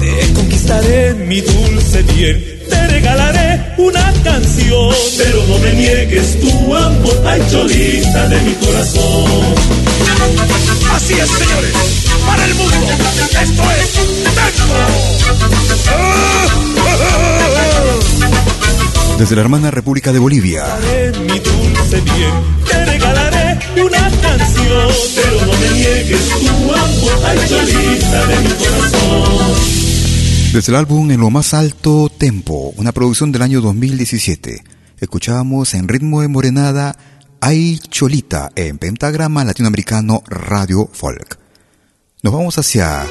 Te 0.00 0.32
conquistaré, 0.32 1.14
mi 1.14 1.40
dulce 1.40 2.02
bien, 2.14 2.44
te 2.68 2.86
regalaré 2.88 3.60
una 3.78 4.12
canción. 4.24 4.92
Pero 5.16 5.46
no 5.46 5.58
me 5.58 5.72
niegues 5.74 6.40
tu 6.40 6.74
amor, 6.74 7.22
ay 7.26 7.40
cholita 7.52 8.28
de 8.28 8.40
mi 8.40 8.52
corazón. 8.54 9.54
Así 10.92 11.14
es, 11.14 11.30
señores, 11.30 11.72
para 12.26 12.44
el 12.44 12.54
mundo, 12.54 12.76
esto 13.40 13.62
es 13.80 13.94
Tempo. 15.84 16.73
Desde 19.24 19.36
la 19.36 19.40
hermana 19.40 19.70
República 19.70 20.12
de 20.12 20.18
Bolivia. 20.18 20.66
Mi 21.22 21.38
dulce 21.38 21.98
bien, 22.02 22.30
te 22.68 22.84
regalaré 22.84 23.58
una 23.82 24.10
canción. 24.20 24.88
Pero 25.14 25.46
no 25.46 25.52
me 25.58 25.70
niegues 25.78 26.28
tu 26.28 26.74
amor, 26.74 27.24
ay 27.24 27.38
cholita 27.48 28.26
de 28.26 28.36
mi 28.40 28.48
corazón. 28.50 29.54
Desde 30.52 30.72
el 30.72 30.76
álbum 30.76 31.10
En 31.10 31.20
lo 31.20 31.30
más 31.30 31.54
alto 31.54 32.10
tempo, 32.10 32.74
una 32.76 32.92
producción 32.92 33.32
del 33.32 33.40
año 33.40 33.62
2017, 33.62 34.62
escuchábamos 35.00 35.72
en 35.72 35.88
ritmo 35.88 36.20
de 36.20 36.28
morenada 36.28 36.94
Ay 37.40 37.78
Cholita 37.78 38.50
en 38.54 38.76
pentagrama 38.76 39.42
latinoamericano 39.42 40.22
Radio 40.26 40.86
Folk. 40.92 41.38
Nos 42.22 42.34
vamos 42.34 42.58
hacia 42.58 43.06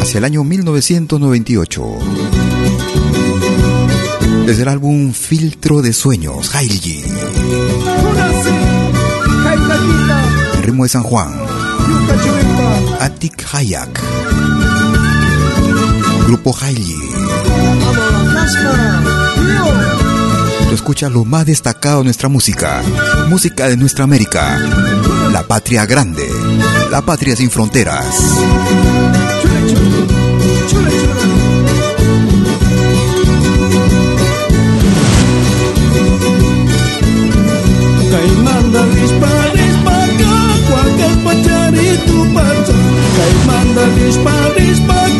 hacia 0.00 0.18
el 0.18 0.24
año 0.24 0.44
1998. 0.44 1.98
Desde 4.48 4.62
el 4.62 4.68
álbum 4.70 5.12
Filtro 5.12 5.82
de 5.82 5.92
Sueños, 5.92 6.54
Hailji. 6.54 7.04
Ritmo 10.62 10.84
de 10.84 10.88
San 10.88 11.02
Juan. 11.02 11.38
Atik 12.98 13.44
Hayak. 13.52 14.00
Grupo 16.28 16.56
Hailji. 16.58 16.96
Tú 20.70 20.74
escuchas 20.74 21.12
lo 21.12 21.26
más 21.26 21.44
destacado 21.44 21.98
de 21.98 22.04
nuestra 22.04 22.30
música. 22.30 22.80
Música 23.28 23.68
de 23.68 23.76
nuestra 23.76 24.04
América. 24.04 24.58
La 25.30 25.42
patria 25.46 25.84
grande. 25.84 26.26
La 26.90 27.02
patria 27.02 27.36
sin 27.36 27.50
fronteras. 27.50 28.06
Kay 38.18 38.34
mandalis 38.42 39.12
paris 39.22 39.76
paga 39.86 40.34
Qualquer 40.66 41.14
petxar 41.22 41.70
i 41.70 41.90
tu 42.02 42.18
pensa 42.34 42.74
Kay 43.14 43.32
mandalis 43.46 44.18
paris 44.26 44.78
paga 44.90 45.17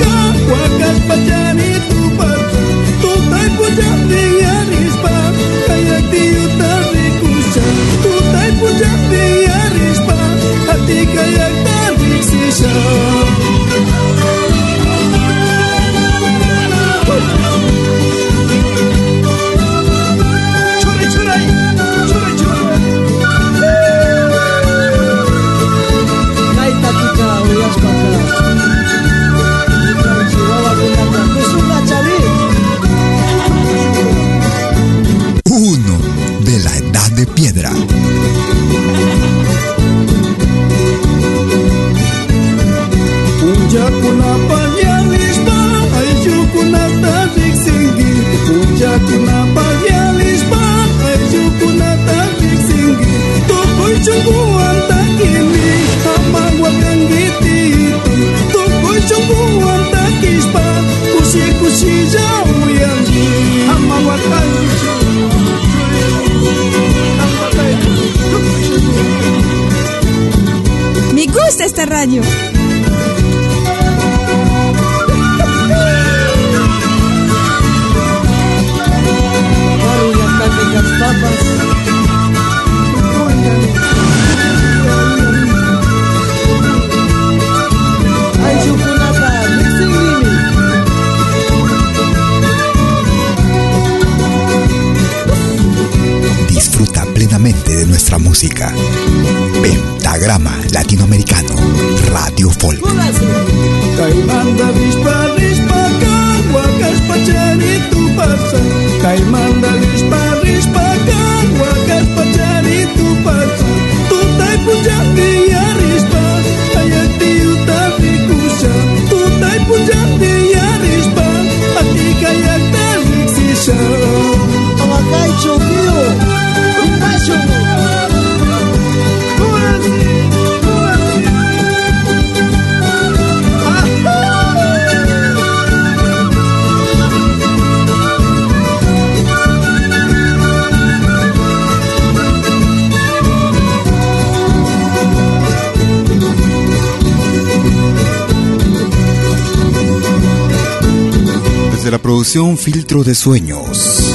Filtro 152.29 153.05
de 153.05 153.15
Sueños. 153.15 154.15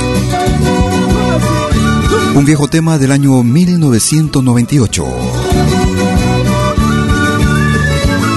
Un 2.35 2.45
viejo 2.45 2.67
tema 2.67 2.99
del 2.99 3.11
año 3.11 3.41
1998. 3.41 5.05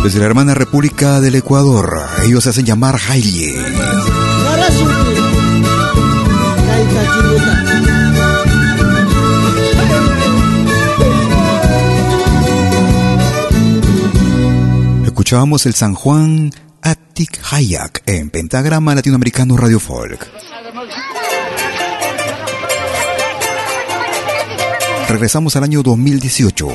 Desde 0.02 0.18
la 0.18 0.24
hermana 0.24 0.54
República 0.54 1.20
del 1.20 1.34
Ecuador, 1.34 2.06
ellos 2.24 2.44
se 2.44 2.50
hacen 2.50 2.64
llamar 2.64 2.98
Haile. 3.06 3.54
Escuchábamos 15.04 15.66
el 15.66 15.74
San 15.74 15.92
Juan 15.92 16.50
Hayak 17.18 18.02
en 18.04 18.28
Pentagrama 18.28 18.94
Latinoamericano 18.94 19.56
Radio 19.56 19.80
Folk. 19.80 20.28
Regresamos 25.08 25.56
al 25.56 25.64
año 25.64 25.82
2018. 25.82 26.68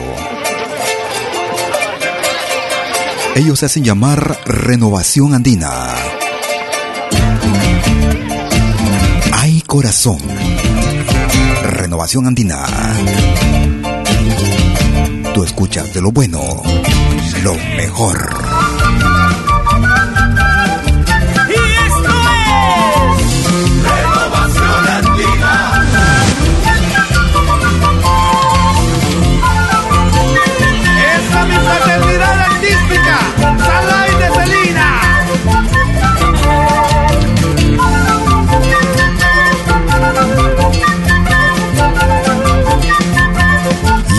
Ellos 3.36 3.60
se 3.60 3.68
hacen 3.68 3.84
llamar 3.84 4.40
Renovación 4.46 5.36
Andina. 5.36 5.94
Hay 9.34 9.62
corazón. 9.62 10.18
Renovación 11.62 12.26
Andina. 12.26 12.66
Tú 15.36 15.44
escuchas 15.44 15.94
de 15.94 16.02
lo 16.02 16.12
bueno, 16.12 16.64
lo 17.44 17.54
mejor. 17.78 18.51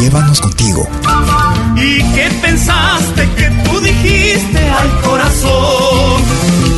Llévanos 0.03 0.41
contigo. 0.41 0.85
¿Y 1.77 2.03
qué 2.15 2.29
pensaste 2.43 3.23
que 3.37 3.49
tú 3.63 3.79
dijiste 3.79 4.59
al 4.59 5.01
corazón? 5.01 6.23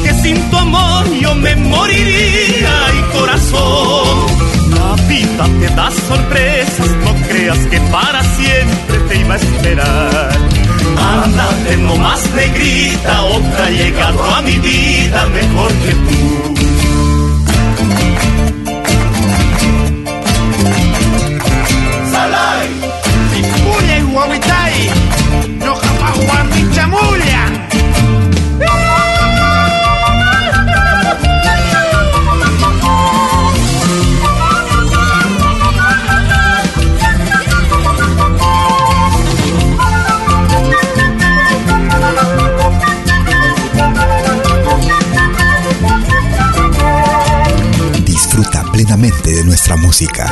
Que 0.04 0.12
sin 0.22 0.50
tu 0.50 0.58
amor 0.58 1.06
yo 1.22 1.34
me 1.34 1.56
moriría, 1.56 2.86
ay 2.86 3.18
corazón. 3.18 4.26
La 4.74 5.02
vida 5.08 5.44
te 5.58 5.74
da 5.74 5.90
sorpresas, 6.06 6.90
no 7.02 7.14
creas 7.26 7.58
que 7.70 7.80
para 7.90 8.22
siempre 8.22 8.98
te 9.08 9.18
iba 9.18 9.34
a 9.34 9.38
esperar. 9.38 10.38
Ándate 11.24 11.76
nomás 11.78 12.30
negrita, 12.34 13.22
otra 13.22 13.64
ha 13.64 13.70
llegado 13.70 14.22
a 14.34 14.42
mi 14.42 14.58
vida 14.58 15.26
mejor 15.28 15.72
que 15.72 15.92
tú. 15.92 16.53
Disfruta 48.04 48.64
plenamente 48.72 49.32
de 49.32 49.44
nuestra 49.44 49.76
música. 49.76 50.26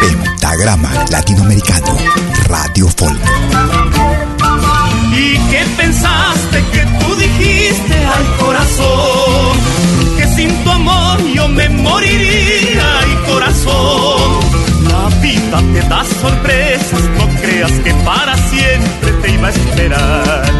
Pentagrama 0.00 0.90
Latinoamericano, 1.10 1.96
Radio 2.48 2.88
Folk. 2.88 4.23
¿Y 5.16 5.38
qué 5.50 5.64
pensaste 5.76 6.64
que 6.72 6.84
tú 6.98 7.14
dijiste 7.16 7.94
al 7.94 8.36
corazón? 8.44 9.56
Que 10.16 10.26
sin 10.34 10.64
tu 10.64 10.70
amor 10.70 11.22
yo 11.32 11.48
me 11.48 11.68
moriría, 11.68 12.84
ay 13.00 13.32
corazón. 13.32 14.40
La 14.88 15.08
vida 15.20 15.62
te 15.72 15.88
da 15.88 16.04
sorpresas, 16.20 17.02
no 17.18 17.28
creas 17.40 17.72
que 17.84 17.94
para 18.04 18.36
siempre 18.36 19.12
te 19.22 19.30
iba 19.32 19.48
a 19.48 19.50
esperar. 19.50 20.52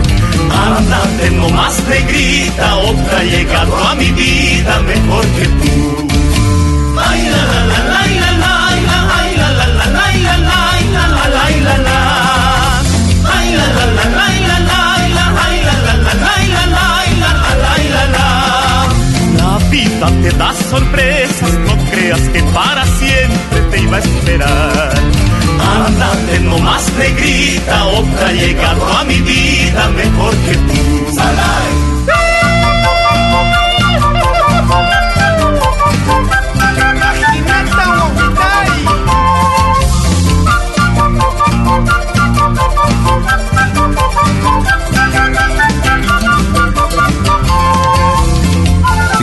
Ándate 0.51 1.31
nomás 1.33 1.83
negrita, 1.89 2.77
otra 2.77 3.19
ha 3.19 3.25
llegado 3.25 3.89
a 3.89 3.95
mi 3.97 4.11
vida 4.13 4.81
mejor 4.81 5.25
que 5.37 5.47
tú. 5.47 6.09
Ay, 6.97 7.29
la, 7.29 7.45
la, 7.45 7.67
la, 7.67 7.79
la, 7.83 8.31
la, 8.33 8.33
la, 8.33 8.99
la, 9.01 9.19
la, 9.19 9.29
la, 9.95 10.37
la, 10.37 11.29
la, 11.29 11.51
la, 11.61 11.79
la. 11.79 11.94
Vida 19.95 20.11
te 20.23 20.31
da 20.37 20.53
sorpresas, 20.71 21.53
no 21.67 21.77
creas 21.91 22.21
que 22.33 22.43
para 22.55 22.85
siempre 22.87 23.61
te 23.71 23.81
iba 23.81 23.97
a 23.97 24.01
esperar. 24.01 24.95
Ándate 25.87 26.41
nomás 26.41 26.93
negrita, 26.99 27.87
otra 27.87 28.29
ha 28.29 28.33
llegado 28.33 28.93
a 28.99 29.05
mi 29.05 29.21
vida 29.21 29.89
mejor 29.91 30.35
que 30.47 30.55
tú. 30.57 31.15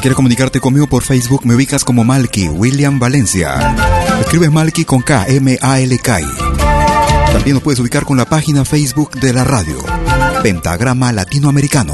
Si 0.01 0.03
quieres 0.03 0.15
comunicarte 0.15 0.59
conmigo 0.59 0.87
por 0.87 1.03
Facebook, 1.03 1.45
me 1.45 1.53
ubicas 1.53 1.85
como 1.85 2.03
Malky 2.03 2.49
William 2.49 2.97
Valencia. 2.97 3.75
Escribes 4.21 4.51
Malky 4.51 4.83
con 4.83 5.03
K, 5.03 5.27
M-A-L-K. 5.27 6.19
También 7.31 7.53
nos 7.53 7.61
puedes 7.61 7.79
ubicar 7.79 8.03
con 8.03 8.17
la 8.17 8.25
página 8.25 8.65
Facebook 8.65 9.11
de 9.19 9.31
la 9.31 9.43
radio, 9.43 9.77
Pentagrama 10.41 11.11
Latinoamericano. 11.11 11.93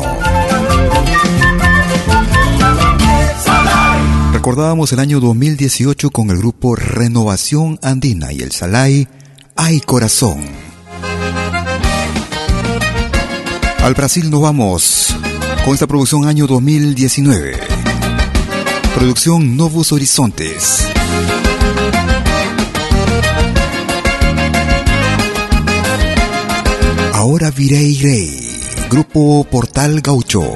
Recordábamos 4.32 4.94
el 4.94 5.02
año 5.02 5.20
2018 5.20 6.10
con 6.10 6.30
el 6.30 6.38
grupo 6.38 6.78
Renovación 6.78 7.78
Andina 7.84 8.32
y 8.32 8.42
el 8.42 8.54
Salai 8.54 9.10
Ay 9.58 9.82
Corazón. 9.82 10.46
Al 13.84 13.94
Brasil 13.96 14.32
nos 14.32 14.42
vamos 14.44 15.14
con 15.66 15.74
esta 15.74 15.88
producción 15.88 16.26
año 16.26 16.48
2019. 16.48 17.67
Producción 18.98 19.56
Novos 19.56 19.92
Horizontes. 19.92 20.88
Ahora 27.14 27.52
virei 27.52 27.92
irei. 27.92 28.60
Grupo 28.90 29.46
Portal 29.52 30.02
Gaucho. 30.02 30.52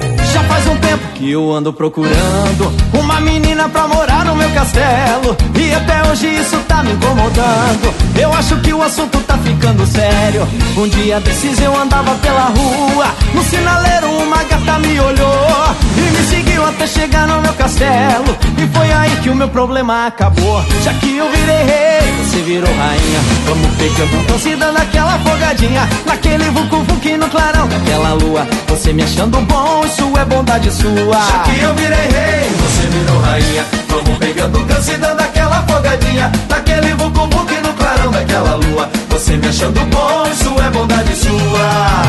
Tempo 0.92 1.08
que 1.14 1.30
eu 1.30 1.50
ando 1.50 1.72
procurando 1.72 2.70
uma 2.92 3.18
menina 3.18 3.66
pra 3.66 3.88
morar 3.88 4.26
no 4.26 4.36
meu 4.36 4.50
castelo. 4.50 5.34
E 5.58 5.72
até 5.72 6.10
hoje 6.10 6.26
isso 6.26 6.58
tá 6.68 6.82
me 6.82 6.92
incomodando. 6.92 7.94
Eu 8.20 8.30
acho 8.34 8.56
que 8.58 8.74
o 8.74 8.82
assunto 8.82 9.18
tá 9.20 9.38
ficando 9.38 9.86
sério. 9.86 10.46
Um 10.76 10.86
dia 10.86 11.18
desses 11.20 11.58
eu 11.62 11.74
andava 11.74 12.14
pela 12.16 12.44
rua. 12.44 13.06
No 13.32 13.42
sinaleiro 13.42 14.10
uma 14.18 14.44
gata 14.44 14.78
me 14.80 15.00
olhou. 15.00 15.76
E 15.96 16.00
me 16.10 16.26
seguiu 16.26 16.62
até 16.62 16.86
chegar 16.86 17.26
no 17.26 17.40
meu 17.40 17.54
castelo. 17.54 18.36
E 18.58 18.66
foi 18.76 18.92
aí 18.92 19.16
que 19.22 19.30
o 19.30 19.34
meu 19.34 19.48
problema 19.48 20.08
acabou. 20.08 20.62
Já 20.84 20.92
que 20.92 21.16
eu 21.16 21.30
virei 21.30 21.64
rei, 21.64 22.12
você 22.22 22.42
virou 22.42 22.70
rainha. 22.70 23.20
Vamos 23.46 23.76
pegando 23.78 24.14
então 24.22 24.38
se 24.38 24.54
dando 24.56 24.76
aquela 24.76 25.18
folgadinha. 25.20 25.88
Naquele 26.04 26.44
vucu-vucu 26.50 27.16
no 27.16 27.30
clarão 27.30 27.66
daquela 27.66 28.12
lua. 28.12 28.46
Você 28.68 28.92
me 28.92 29.02
achando 29.02 29.40
bom, 29.40 29.84
isso 29.86 30.12
é 30.18 30.24
bondade 30.26 30.70
sua. 30.70 30.81
Já 30.82 31.38
que 31.44 31.60
eu 31.60 31.74
virei 31.74 31.96
rei, 31.96 32.50
você 32.50 32.88
virou 32.88 33.20
rainha. 33.20 33.64
Vamos 33.88 34.18
pegando 34.18 34.66
canso 34.66 34.90
e 34.90 34.96
dando 34.96 35.20
aquela 35.20 35.62
folgadinha. 35.62 36.32
Naquele 36.48 36.94
vucu 36.94 37.20
vucu 37.20 37.54
no 37.62 37.72
clarão 37.74 38.10
daquela 38.10 38.56
lua. 38.56 38.90
Você 39.10 39.36
me 39.36 39.46
achando 39.46 39.80
bom, 39.86 40.28
isso 40.32 40.60
é 40.60 40.70
bondade 40.70 41.14
sua. 41.14 42.02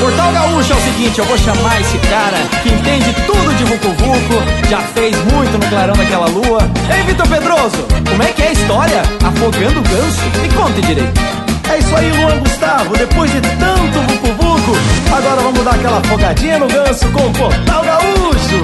Portal 0.00 0.32
Gaúcho 0.32 0.72
é 0.72 0.76
o 0.76 0.80
seguinte, 0.80 1.18
eu 1.18 1.24
vou 1.24 1.38
chamar 1.38 1.80
esse 1.80 1.96
cara 1.98 2.38
que 2.62 2.68
entende 2.68 3.14
tudo 3.24 3.54
de 3.56 3.64
Vucu 3.64 3.88
Vucu, 3.90 4.68
já 4.68 4.80
fez 4.80 5.16
muito 5.32 5.56
no 5.56 5.66
clarão 5.70 5.94
daquela 5.94 6.26
lua. 6.26 6.60
Ei, 6.94 7.02
Vitor 7.04 7.28
Pedroso, 7.28 7.86
como 8.08 8.22
é 8.22 8.32
que 8.32 8.42
é 8.42 8.48
a 8.48 8.52
história? 8.52 9.02
Afogando 9.24 9.80
o 9.80 9.82
ganso? 9.82 10.20
Me 10.42 10.48
conte 10.54 10.80
direito. 10.82 11.41
É 11.72 11.78
isso 11.78 11.96
aí, 11.96 12.12
Luan 12.12 12.38
Gustavo, 12.40 12.94
depois 12.98 13.32
de 13.32 13.40
tanto 13.40 14.00
Vucu 14.02 14.26
Vucu, 14.34 14.76
agora 15.10 15.40
vamos 15.40 15.64
dar 15.64 15.74
aquela 15.74 15.98
afogadinha 16.00 16.58
no 16.58 16.68
ganso 16.68 17.08
com 17.08 17.26
o 17.26 17.32
Portal 17.32 17.82
Gaúcho. 17.82 18.62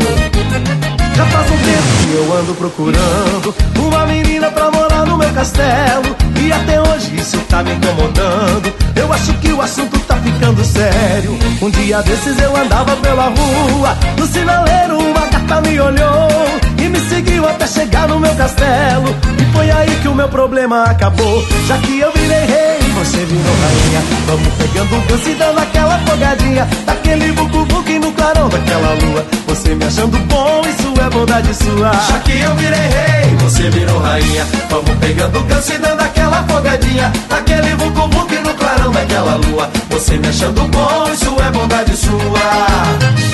Já 1.15 1.25
faz 1.25 1.51
um 1.51 1.57
tempo 1.57 1.89
que 2.03 2.15
eu 2.15 2.37
ando 2.39 2.55
procurando 2.55 3.55
uma 3.79 4.07
menina 4.07 4.51
pra 4.51 4.71
morar 4.71 5.07
no 5.07 5.17
meu 5.17 5.31
castelo. 5.31 6.15
E 6.39 6.53
até 6.53 6.81
hoje 6.83 7.17
isso 7.17 7.39
tá 7.49 7.63
me 7.63 7.73
incomodando. 7.73 8.75
Eu 8.95 9.11
acho 9.11 9.33
que 9.39 9.55
o 9.55 9.63
assunto 9.63 9.99
tá 10.01 10.17
ficando 10.17 10.63
sério. 10.63 11.39
Um 11.63 11.71
dia 11.71 12.03
desses 12.03 12.39
eu 12.39 12.55
andava 12.55 12.95
pela 12.97 13.31
rua, 13.31 13.97
no 14.19 14.27
sinaleiro 14.27 14.99
uma 14.99 15.27
gata 15.29 15.63
me 15.63 15.81
olhou 15.81 16.68
e 16.79 16.89
me 16.89 17.01
seguiu 17.09 17.49
até 17.49 17.67
chegar 17.67 18.09
no 18.09 18.21
meu 18.21 18.35
castelo. 18.35 19.15
E 19.39 19.53
foi 19.53 19.71
aí 19.71 19.95
que 20.01 20.09
o 20.09 20.15
meu 20.15 20.29
problema 20.29 20.85
acabou. 20.85 21.45
Já 21.67 21.79
que 21.79 21.99
eu 21.99 22.13
virei 22.13 22.45
rei, 22.47 22.79
você 22.95 23.19
virou 23.19 23.55
rainha. 23.63 24.03
Vamos 24.27 24.55
pegando 24.55 25.09
ganso 25.09 25.29
e 25.31 25.35
dando 25.35 25.59
aquela 25.59 25.99
folgadinha. 25.99 26.69
Daquele 26.87 27.33
bucu-bucu 27.33 27.99
no 28.01 28.13
clarão 28.13 28.49
daquela 28.49 28.95
lua. 28.95 29.27
Você 29.47 29.75
me 29.75 29.85
achando 29.85 30.19
bom, 30.27 30.63
isso 30.69 30.95
é 31.01 31.11
bondade 31.11 31.55
sua. 31.55 31.93
Já 31.93 32.19
que 32.21 32.39
eu 32.39 32.55
virei 32.57 32.79
rei, 32.79 33.37
você 33.41 33.71
virou 33.71 33.99
rainha. 33.99 34.47
Vamos 34.71 34.97
pegando 34.99 35.41
ganso 35.45 35.73
e 35.73 35.79
dando 35.79 36.01
aquela 36.01 36.43
folgadinha. 36.45 37.13
Naquele 37.29 37.75
vucu 37.75 38.09
vucu 38.09 38.35
no 38.43 38.55
clarão 38.55 38.93
daquela 38.93 39.37
lua. 39.37 39.71
Você 39.91 40.17
me 40.19 40.29
achando 40.29 40.63
bom, 40.69 41.11
isso 41.13 41.37
é 41.41 41.51
bondade 41.51 41.97
sua. 41.97 43.29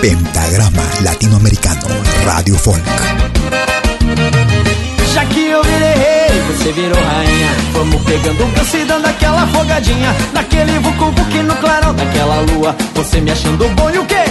Pentagrama 0.00 0.82
Latinoamericano, 1.02 1.82
Radio 2.24 2.56
Folk. 2.56 2.80
Já 5.12 5.24
que 5.26 5.50
eu 5.50 5.62
virei 5.64 5.94
rei, 5.94 6.40
você 6.46 6.72
virou 6.72 7.02
rainha. 7.02 7.48
Vamos 7.72 8.02
pegando 8.02 8.44
o 8.44 8.46
ganso 8.48 8.76
e 8.76 8.84
dando 8.84 9.06
aquela 9.06 9.46
folgadinha. 9.48 10.14
Naquele 10.32 10.78
vucu 10.78 11.10
vucu 11.10 11.42
no 11.42 11.56
clarão 11.56 11.94
daquela 11.94 12.40
lua. 12.42 12.76
Você 12.94 13.20
me 13.20 13.32
achando 13.32 13.68
bom 13.70 13.90
e 13.90 13.98
o 13.98 14.04
quê? 14.06 14.24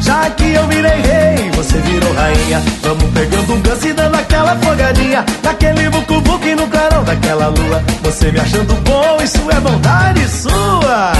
Já 0.00 0.30
que 0.30 0.52
eu 0.52 0.66
virei 0.66 1.00
rei, 1.00 1.50
você 1.54 1.78
virou 1.80 2.12
rainha. 2.14 2.62
Vamos 2.82 3.10
pegando 3.12 3.54
um 3.54 3.60
ganso 3.60 3.86
e 3.86 3.92
dando 3.92 4.14
aquela 4.14 4.56
folgadinha. 4.56 5.24
Naquele 5.42 5.88
vucu 5.90 6.20
vucu 6.22 6.56
no 6.56 6.66
clarão 6.68 7.04
daquela 7.04 7.48
lua. 7.48 7.82
Você 8.02 8.32
me 8.32 8.40
achando 8.40 8.74
bom, 8.82 9.18
isso 9.22 9.50
é 9.50 9.60
bondade 9.60 10.28
sua. 10.28 11.12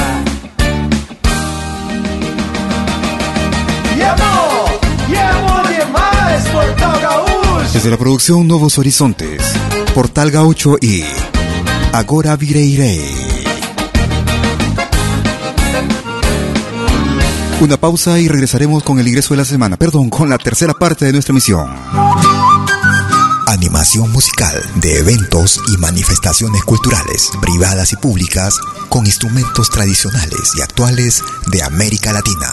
Desde 7.73 7.91
la 7.91 7.97
producción 7.97 8.49
Nuevos 8.49 8.79
Horizontes, 8.79 9.43
Portal 9.95 10.31
Gaucho 10.31 10.77
y 10.81 11.05
Agora 11.93 12.37
Vireirei. 12.37 13.03
Una 17.61 17.77
pausa 17.77 18.19
y 18.19 18.29
regresaremos 18.29 18.83
con 18.83 18.99
el 18.99 19.09
ingreso 19.09 19.35
de 19.35 19.39
la 19.39 19.45
semana, 19.45 19.77
perdón, 19.77 20.11
con 20.11 20.29
la 20.29 20.39
tercera 20.39 20.75
parte 20.75 21.05
de 21.05 21.13
nuestra 21.13 21.33
emisión. 21.33 21.69
Animación 23.47 24.11
musical 24.13 24.63
de 24.77 24.99
eventos 24.99 25.61
y 25.73 25.77
manifestaciones 25.77 26.63
culturales, 26.65 27.31
privadas 27.41 27.93
y 27.93 27.97
públicas, 27.97 28.55
con 28.89 29.07
instrumentos 29.07 29.71
tradicionales 29.71 30.53
y 30.57 30.63
actuales 30.63 31.23
de 31.47 31.63
América 31.63 32.13
Latina. 32.13 32.53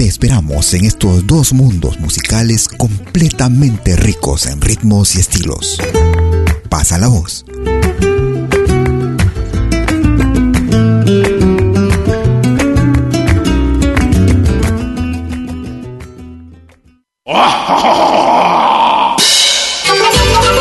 Te 0.00 0.06
esperamos 0.06 0.72
en 0.72 0.86
estos 0.86 1.26
dos 1.26 1.52
mundos 1.52 2.00
musicales 2.00 2.68
completamente 2.68 3.96
ricos 3.96 4.46
en 4.46 4.58
ritmos 4.58 5.14
y 5.14 5.20
estilos. 5.20 5.78
Pasa 6.70 6.96
la 6.96 7.08
voz. 7.08 7.44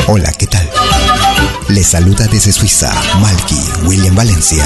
Hola, 0.07 0.33
¿qué 0.37 0.47
tal? 0.47 0.69
Les 1.69 1.87
saluda 1.87 2.27
desde 2.27 2.51
Suiza 2.51 2.93
Malky 3.21 3.55
William 3.85 4.15
Valencia 4.15 4.65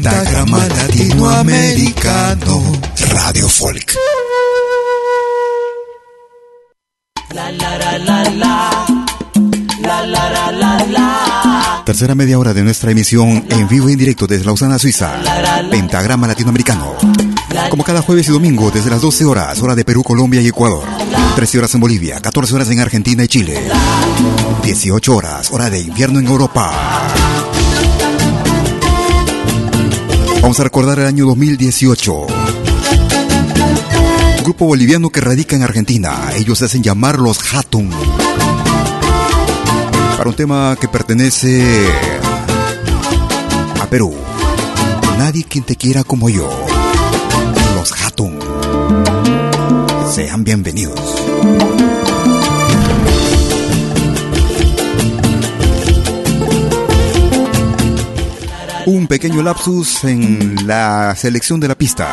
Pentagrama 0.00 0.58
Latinoamericano 0.68 2.62
Radio 3.10 3.48
Folk. 3.48 3.96
La 7.34 7.50
la 7.50 7.76
la 7.76 7.98
la 7.98 8.30
la. 8.30 8.86
La 9.82 10.06
la 10.06 10.30
la 10.30 10.52
la 10.52 10.86
la. 10.86 11.82
Tercera 11.84 12.14
media 12.14 12.38
hora 12.38 12.54
de 12.54 12.62
nuestra 12.62 12.92
emisión 12.92 13.44
en 13.50 13.66
vivo 13.66 13.88
y 13.88 13.94
en 13.94 13.98
directo 13.98 14.28
desde 14.28 14.44
Lausana, 14.44 14.78
Suiza. 14.78 15.20
Pentagrama 15.68 16.28
Latinoamericano. 16.28 16.94
Como 17.68 17.82
cada 17.82 18.00
jueves 18.00 18.28
y 18.28 18.30
domingo 18.30 18.70
desde 18.70 18.90
las 18.90 19.00
12 19.00 19.24
horas, 19.24 19.60
hora 19.60 19.74
de 19.74 19.84
Perú, 19.84 20.04
Colombia 20.04 20.40
y 20.40 20.46
Ecuador. 20.46 20.84
13 21.34 21.58
horas 21.58 21.74
en 21.74 21.80
Bolivia, 21.80 22.20
14 22.20 22.54
horas 22.54 22.70
en 22.70 22.78
Argentina 22.78 23.24
y 23.24 23.28
Chile. 23.28 23.68
18 24.62 25.16
horas, 25.16 25.50
hora 25.50 25.68
de 25.68 25.80
invierno 25.80 26.20
en 26.20 26.28
Europa. 26.28 26.72
Vamos 30.48 30.60
a 30.60 30.64
recordar 30.64 30.98
el 30.98 31.04
año 31.04 31.26
2018. 31.26 32.26
Un 34.38 34.44
grupo 34.44 34.64
boliviano 34.64 35.10
que 35.10 35.20
radica 35.20 35.54
en 35.54 35.62
Argentina. 35.62 36.30
Ellos 36.36 36.56
se 36.56 36.64
hacen 36.64 36.82
llamar 36.82 37.18
los 37.18 37.52
Hatun. 37.52 37.90
Para 40.16 40.30
un 40.30 40.34
tema 40.34 40.74
que 40.80 40.88
pertenece 40.88 41.62
a 43.78 43.90
Perú. 43.90 44.14
Nadie 45.18 45.44
quien 45.44 45.64
te 45.64 45.76
quiera 45.76 46.02
como 46.02 46.30
yo. 46.30 46.48
Los 47.74 47.92
Hatun. 47.92 48.38
Sean 50.10 50.44
bienvenidos. 50.44 50.98
Un 58.88 59.06
pequeño 59.06 59.42
lapsus 59.42 60.02
en 60.04 60.66
la 60.66 61.14
selección 61.14 61.60
de 61.60 61.68
la 61.68 61.74
pista. 61.74 62.10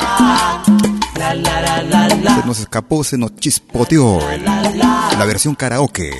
Se 1.15 2.45
nos 2.45 2.59
escapó, 2.59 3.01
se 3.01 3.17
nos 3.17 3.33
chispoteó 3.37 4.19
la 4.43 5.23
versión 5.25 5.55
karaoke. 5.55 6.11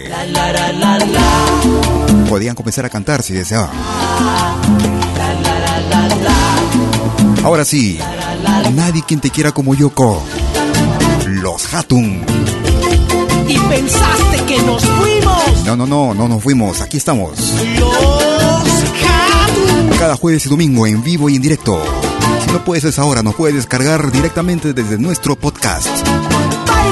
Podían 2.30 2.56
comenzar 2.56 2.86
a 2.86 2.90
cantar 2.90 3.22
si 3.22 3.34
deseaban. 3.34 3.70
Ahora 7.44 7.66
sí, 7.66 8.00
nadie 8.76 9.04
quien 9.06 9.20
te 9.20 9.32
quiera 9.32 9.52
como 9.52 9.76
Yoko. 9.76 10.24
Los 11.28 11.74
Hatun. 11.74 12.24
Y 13.50 13.60
pensaste 13.60 14.46
que 14.48 14.62
nos 14.62 14.86
fuimos. 14.86 15.66
No, 15.66 15.76
no, 15.76 15.86
no, 15.86 16.14
no 16.14 16.30
nos 16.30 16.42
fuimos, 16.42 16.80
aquí 16.80 16.96
estamos. 16.96 17.32
Los 17.78 19.15
Cada 20.00 20.16
jueves 20.16 20.46
y 20.46 20.50
domingo 20.50 20.86
en 20.86 21.04
vivo 21.04 21.30
y 21.30 21.36
en 21.36 21.42
directo. 21.42 21.82
Si 22.46 22.52
no 22.52 22.64
puedes 22.64 22.84
es 22.84 23.00
ahora, 23.00 23.24
nos 23.24 23.36
puedes 23.36 23.56
descargar 23.56 24.12
directamente 24.12 24.74
desde 24.74 24.98
nuestro 24.98 25.36
podcast. 25.36 25.88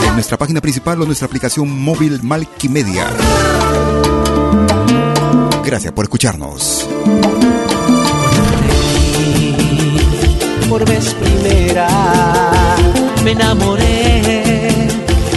En 0.07 0.13
nuestra 0.13 0.37
página 0.37 0.61
principal 0.61 1.01
o 1.01 1.05
nuestra 1.05 1.27
aplicación 1.27 1.69
móvil 1.81 2.21
Malkimedia. 2.23 3.07
Gracias 5.65 5.93
por 5.93 6.05
escucharnos. 6.05 6.87
Por 10.69 10.85
vez 10.87 11.13
primera 11.13 11.87
me 13.23 13.31
enamoré 13.31 14.87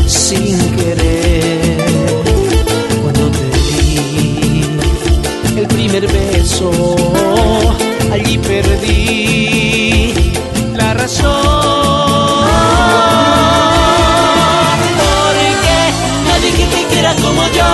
sin 0.06 0.58
querer. 0.76 1.84
Cuando 3.02 3.30
te 3.30 3.44
di 3.50 4.64
el 5.56 5.66
primer 5.68 6.06
beso, 6.10 6.70
allí 8.16 8.38
perdí 8.38 10.14
la 10.74 10.94
razón. 10.94 11.30
Porque 15.02 15.76
nadie 16.28 16.50
que 16.52 16.64
te 16.64 16.84
quiera 16.90 17.14
como 17.16 17.42
yo, 17.58 17.70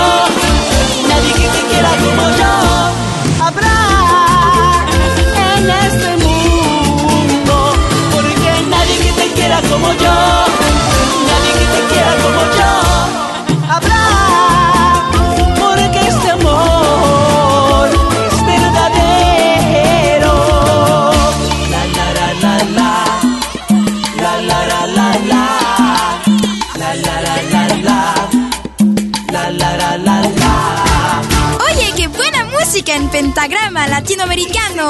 pentagrama 33.83 33.87
latinoamericano. 33.89 34.89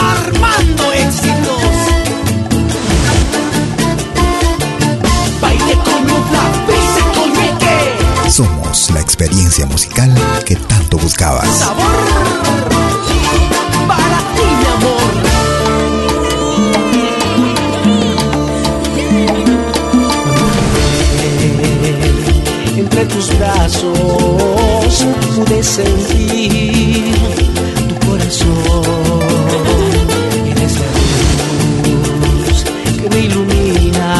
Armando 0.00 0.92
éxitos. 0.92 1.60
Baile 5.40 5.74
con 5.84 6.06
nubla, 6.06 6.42
pise 6.66 7.02
con 7.14 7.32
meque. 7.32 8.30
Somos 8.30 8.90
la 8.90 9.00
experiencia 9.00 9.66
musical 9.66 10.12
que 10.44 10.56
tanto 10.56 10.98
buscabas. 10.98 11.48
Sabor 11.48 11.84
para 13.88 14.18
ti, 14.34 14.46
mi 14.58 14.66
amor. 14.76 15.06
entre 22.78 23.04
tus 23.06 23.38
brazos 23.38 24.75
pude 25.36 25.62
sentir 25.62 27.14
tu 27.88 28.06
corazón. 28.06 28.82
Eres 30.50 30.74
la 30.80 30.88
luz 32.40 32.64
que 33.00 33.08
me 33.10 33.20
ilumina, 33.26 34.10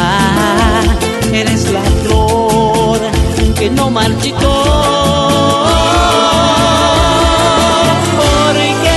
eres 1.33 1.63
la 1.73 1.83
flor 2.03 3.01
que 3.59 3.71
no 3.71 3.91
marchitó. 3.91 4.55
Porque 8.19 8.97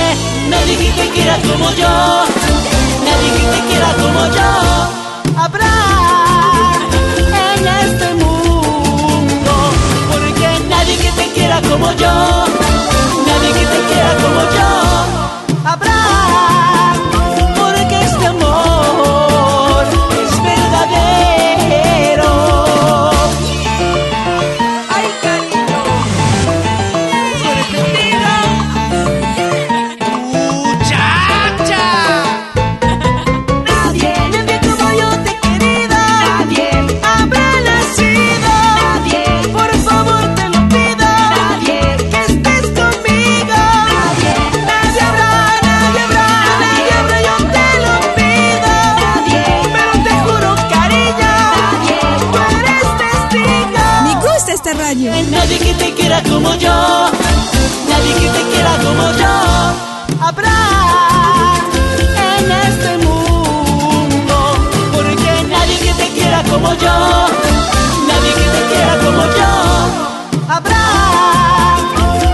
nadie 0.50 0.74
que 0.76 0.90
te 0.98 1.06
quiera 1.14 1.36
como 1.48 1.70
yo, 1.80 1.94
nadie 3.06 3.30
que 3.36 3.44
te 3.54 3.60
quiera 3.68 3.90
como 4.02 4.22
yo, 4.36 4.39
como 11.80 11.92
yo, 11.92 12.12
nadie 13.26 13.52
que 13.54 13.66
te 13.66 13.80
quiera 13.86 14.14
como 14.16 14.40
yo, 14.54 14.59
como 56.42 56.54
yo, 56.54 56.72
nadie 57.88 58.14
que 58.14 58.28
te 58.30 58.42
quiera 58.50 58.72
como 58.78 59.12
yo, 59.20 59.34
habrá 60.26 60.60
en 62.38 62.50
este 62.50 62.96
mundo. 63.04 64.36
Porque 64.92 65.44
nadie 65.50 65.78
que 65.78 65.92
te 65.92 66.08
quiera 66.14 66.42
como 66.44 66.72
yo, 66.74 67.28
nadie 68.08 68.32
que 68.38 68.46
te 68.56 68.62
quiera 68.72 68.94
como 69.04 69.22
yo, 69.38 69.52
habrá. 70.48 70.86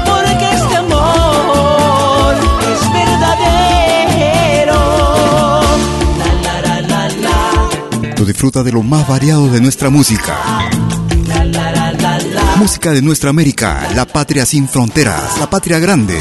Porque 0.05 0.47
este 0.55 0.77
amor 0.77 2.35
es 2.73 2.81
verdadero. 2.93 4.81
La 6.21 6.29
la 6.63 7.09
la. 7.09 8.15
Tú 8.15 8.25
disfruta 8.25 8.63
de 8.63 8.71
lo 8.71 8.83
más 8.85 9.09
variado 9.09 9.49
de 9.49 9.61
nuestra 9.61 9.91
música. 9.91 10.37
Música 12.59 12.93
de 12.93 13.03
nuestra 13.03 13.31
América, 13.31 13.87
la 13.95 14.07
patria 14.07 14.47
sin 14.47 14.67
fronteras, 14.67 15.39
la 15.39 15.49
patria 15.49 15.79
grande. 15.79 16.19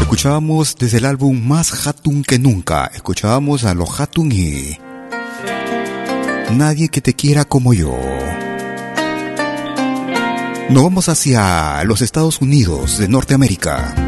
Escuchábamos 0.00 0.76
desde 0.78 0.98
el 0.98 1.04
álbum 1.04 1.40
Más 1.46 1.86
Hatun 1.86 2.22
que 2.22 2.38
Nunca. 2.38 2.90
Escuchábamos 2.94 3.64
a 3.64 3.74
los 3.74 4.00
Hatun 4.00 4.30
y. 4.32 4.78
Nadie 6.52 6.88
que 6.88 7.00
te 7.00 7.14
quiera 7.14 7.44
como 7.44 7.74
yo. 7.74 7.96
Nos 10.70 10.82
vamos 10.82 11.08
hacia 11.08 11.82
los 11.84 12.02
Estados 12.02 12.40
Unidos 12.40 12.98
de 12.98 13.08
Norteamérica. 13.08 14.07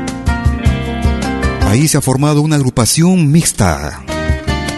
Ahí 1.71 1.87
se 1.87 1.99
ha 1.99 2.01
formado 2.01 2.43
una 2.43 2.57
agrupación 2.57 3.31
mixta 3.31 4.03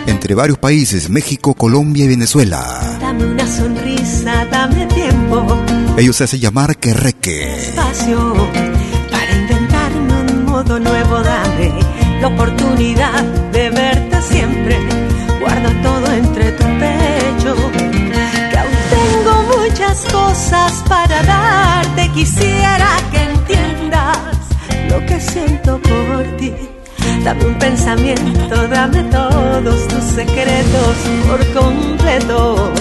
entre 0.06 0.34
varios 0.34 0.58
países, 0.58 1.08
México, 1.08 1.54
Colombia 1.54 2.04
y 2.04 2.08
Venezuela. 2.08 2.98
Dame 3.00 3.24
una 3.24 3.46
sonrisa, 3.46 4.44
dame 4.50 4.84
tiempo, 4.86 5.46
Ellos 5.96 6.16
se 6.16 6.24
hacen 6.24 6.40
llamar 6.40 6.76
Querreque. 6.76 7.54
espacio 7.56 8.34
para 9.10 9.36
inventarme 9.38 10.32
un 10.32 10.44
modo 10.44 10.78
nuevo. 10.78 11.18
Dame 11.22 11.72
la 12.20 12.28
oportunidad 12.28 13.22
de 13.52 13.70
verte 13.70 14.22
siempre. 14.22 14.78
Guarda 15.40 15.82
todo 15.82 16.12
entre 16.12 16.52
tu 16.52 16.64
pecho. 16.64 17.56
Que 18.50 18.58
aún 18.58 18.78
tengo 18.90 19.56
muchas 19.56 20.04
cosas 20.12 20.72
para 20.86 21.22
darte. 21.22 22.10
Quisiera 22.12 22.98
que 23.10 23.22
entiendas 23.22 24.18
lo 24.90 25.06
que 25.06 25.18
siento. 25.20 25.81
Dame 27.24 27.44
un 27.46 27.54
pensamiento, 27.54 28.68
dame 28.68 29.04
todos 29.04 29.86
tus 29.86 30.04
secretos 30.04 30.96
por 31.28 31.52
completo, 31.52 32.72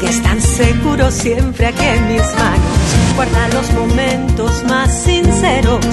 que 0.00 0.08
están 0.08 0.40
seguros 0.40 1.14
siempre 1.14 1.66
aquí 1.68 1.84
en 1.84 2.08
mis 2.08 2.22
manos. 2.22 3.14
Guarda 3.14 3.48
los 3.54 3.72
momentos 3.72 4.64
más 4.64 4.92
sinceros, 4.92 5.86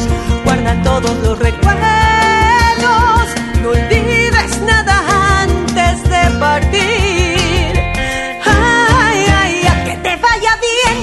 guarda 0.43 0.81
todos 0.81 1.15
los 1.23 1.37
recuerdos, 1.37 1.81
no 3.61 3.69
olvides 3.69 4.61
nada 4.65 5.43
antes 5.43 6.03
de 6.03 6.39
partir. 6.39 7.79
Ay, 8.45 9.25
ay, 9.41 9.61
ay, 9.69 9.83
que 9.85 9.97
te 9.97 10.15
vaya 10.15 10.57
bien, 10.67 10.97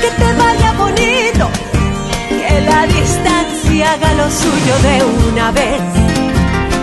que 0.00 0.10
te 0.18 0.32
vaya 0.32 0.72
bonito, 0.72 1.50
que 2.30 2.60
la 2.62 2.86
distancia 2.86 3.53
haga 3.82 4.14
lo 4.14 4.30
suyo 4.30 4.74
de 4.82 5.04
una 5.30 5.50
vez. 5.52 5.82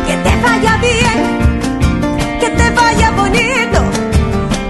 Que 0.07 0.15
te 0.17 0.35
vaya 0.41 0.77
bien, 0.77 2.39
que 2.39 2.49
te 2.49 2.69
vaya 2.71 3.11
bonito. 3.11 3.79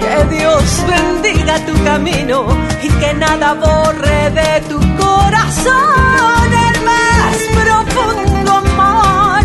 Que 0.02 0.36
Dios 0.36 0.64
bendiga 0.88 1.60
tu 1.66 1.84
camino 1.84 2.46
y 2.84 2.90
que 2.90 3.14
nada 3.14 3.54
borre 3.54 4.32
de 4.32 4.62
tu 4.70 4.80
corazón 4.98 6.48
el 6.68 6.78
más 6.92 7.38
profundo 7.64 8.52
amor 8.52 9.44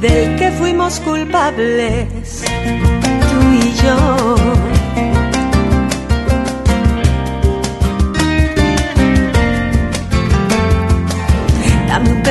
del 0.00 0.36
que 0.36 0.50
fuimos 0.52 1.00
culpables, 1.00 2.44
tú 3.30 3.40
y 3.52 3.74
yo. 3.82 4.53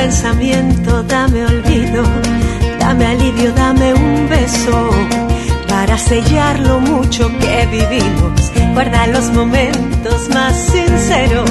Pensamiento, 0.04 1.02
dame 1.04 1.46
olvido, 1.46 2.02
dame 2.78 3.06
alivio, 3.06 3.50
dame 3.52 3.94
un 3.94 4.28
beso 4.28 4.90
para 5.66 5.96
sellar 5.96 6.60
lo 6.60 6.78
mucho 6.78 7.26
que 7.38 7.66
vivimos. 7.70 8.52
Guarda 8.74 9.06
los 9.06 9.32
momentos 9.32 10.28
más 10.28 10.54
sinceros, 10.56 11.50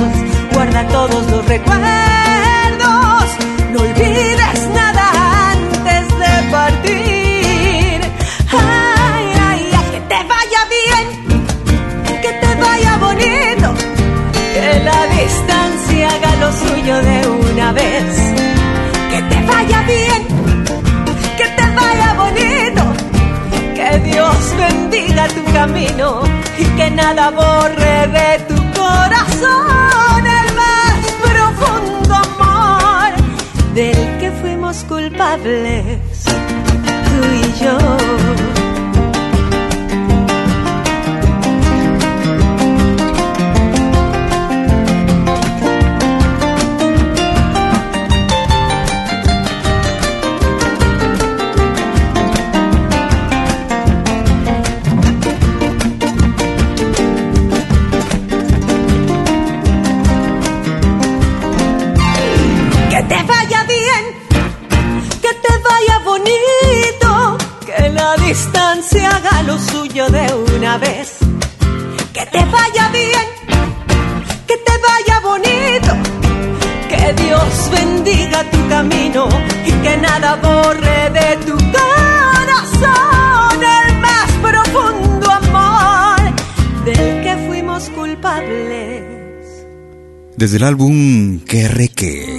Desde 90.44 90.58
el 90.58 90.64
álbum 90.64 91.40
Que 91.40 91.70
Reque, 91.70 92.38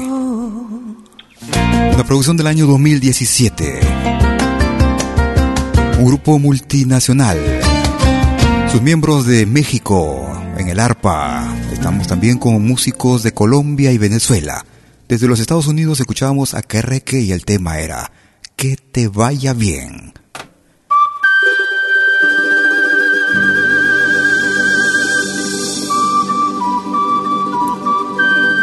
la 1.96 2.04
producción 2.06 2.36
del 2.36 2.48
año 2.48 2.66
2017, 2.66 3.80
un 5.98 6.04
grupo 6.04 6.38
multinacional, 6.38 7.38
sus 8.70 8.82
miembros 8.82 9.24
de 9.24 9.46
México 9.46 10.30
en 10.58 10.68
el 10.68 10.80
arpa, 10.80 11.56
estamos 11.72 12.06
también 12.06 12.36
con 12.36 12.62
músicos 12.62 13.22
de 13.22 13.32
Colombia 13.32 13.90
y 13.90 13.96
Venezuela. 13.96 14.66
Desde 15.08 15.26
los 15.26 15.40
Estados 15.40 15.66
Unidos 15.66 15.98
escuchábamos 15.98 16.52
a 16.52 16.60
Que 16.60 16.82
Reque 16.82 17.20
y 17.22 17.32
el 17.32 17.46
tema 17.46 17.78
era 17.78 18.12
Que 18.54 18.76
te 18.76 19.08
vaya 19.08 19.54
bien. 19.54 20.12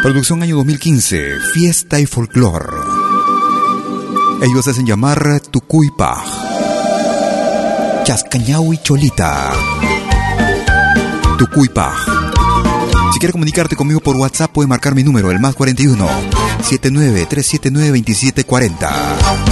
Producción 0.02 0.42
año 0.42 0.56
2015, 0.56 1.38
Fiesta 1.54 2.00
y 2.00 2.06
Folklore. 2.06 2.66
Ellos 4.42 4.66
hacen 4.66 4.84
llamar 4.84 5.38
Tucuypa, 5.48 6.24
Chascañau 8.02 8.72
y 8.72 8.78
Cholita. 8.78 9.52
Tucuypa. 11.38 11.94
Si 13.12 13.20
quieres 13.20 13.32
comunicarte 13.32 13.76
conmigo 13.76 14.00
por 14.00 14.16
WhatsApp, 14.16 14.50
puedes 14.50 14.68
marcar 14.68 14.96
mi 14.96 15.04
número, 15.04 15.30
el 15.30 15.38
más 15.38 15.54
41 15.54 16.04
79 16.62 17.26
379 17.30 17.98
2740. 17.98 19.51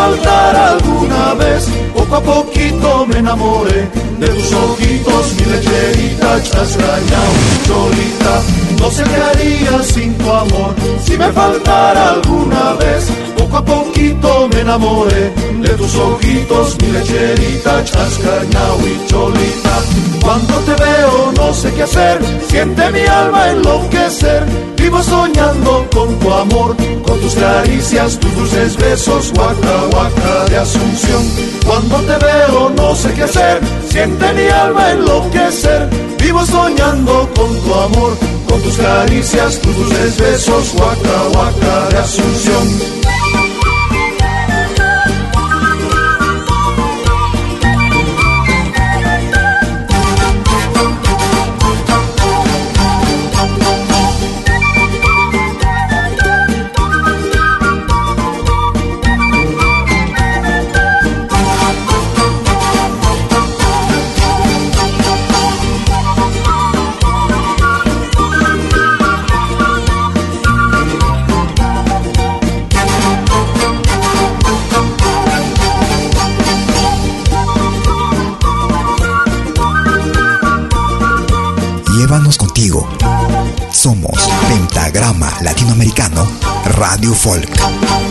Faltara 0.00 0.70
alguna 0.70 1.34
vez. 1.34 1.68
Poco 1.94 2.16
a 2.16 2.20
poquito 2.20 3.06
me 3.06 3.18
enamoré 3.18 3.80
de 4.18 4.28
tus 4.28 4.52
ojitos, 4.52 5.24
mi 5.36 5.44
lecherita, 5.52 6.42
chascañao, 6.42 7.32
cholita. 7.66 8.34
No 8.80 8.90
sé 8.90 9.02
qué 9.04 9.18
haría 9.28 9.82
sin 9.82 10.14
tu 10.14 10.30
amor, 10.30 10.74
si 11.04 11.18
me 11.18 11.30
faltara 11.32 12.10
alguna 12.14 12.74
vez. 12.82 13.29
Poco 13.40 13.56
a 13.56 13.64
poquito 13.64 14.48
me 14.52 14.60
enamoré 14.60 15.32
de 15.62 15.68
tus 15.70 15.96
ojitos, 15.96 16.76
mi 16.82 16.92
lecherita, 16.92 17.82
chascañao 17.84 18.78
y 18.86 19.06
cholita. 19.08 19.76
Cuando 20.22 20.54
te 20.66 20.74
veo 20.74 21.32
no 21.34 21.54
sé 21.54 21.72
qué 21.72 21.84
hacer, 21.84 22.20
siente 22.50 22.90
mi 22.90 23.00
alma 23.00 23.48
enloquecer. 23.48 24.44
Vivo 24.76 25.02
soñando 25.02 25.88
con 25.90 26.18
tu 26.18 26.30
amor, 26.30 26.76
con 27.02 27.18
tus 27.20 27.34
caricias, 27.34 28.20
tus 28.20 28.34
dulces 28.36 28.76
besos, 28.76 29.32
guaca, 29.32 29.74
guaca 29.90 30.44
de 30.50 30.56
Asunción. 30.58 31.22
Cuando 31.64 31.96
te 32.00 32.18
veo 32.22 32.70
no 32.76 32.94
sé 32.94 33.14
qué 33.14 33.22
hacer, 33.22 33.60
siente 33.88 34.34
mi 34.34 34.48
alma 34.48 34.90
enloquecer. 34.90 35.88
Vivo 36.18 36.44
soñando 36.44 37.26
con 37.34 37.56
tu 37.62 37.74
amor, 37.74 38.18
con 38.46 38.60
tus 38.60 38.76
caricias, 38.76 39.58
tus 39.60 39.74
dulces 39.74 40.18
besos, 40.18 40.74
guaca, 40.74 41.22
guaca 41.32 41.88
de 41.88 41.98
Asunción. 41.98 43.09
Latinoamericano 85.80 86.28
Radio 86.76 87.14
Folk. 87.14 88.09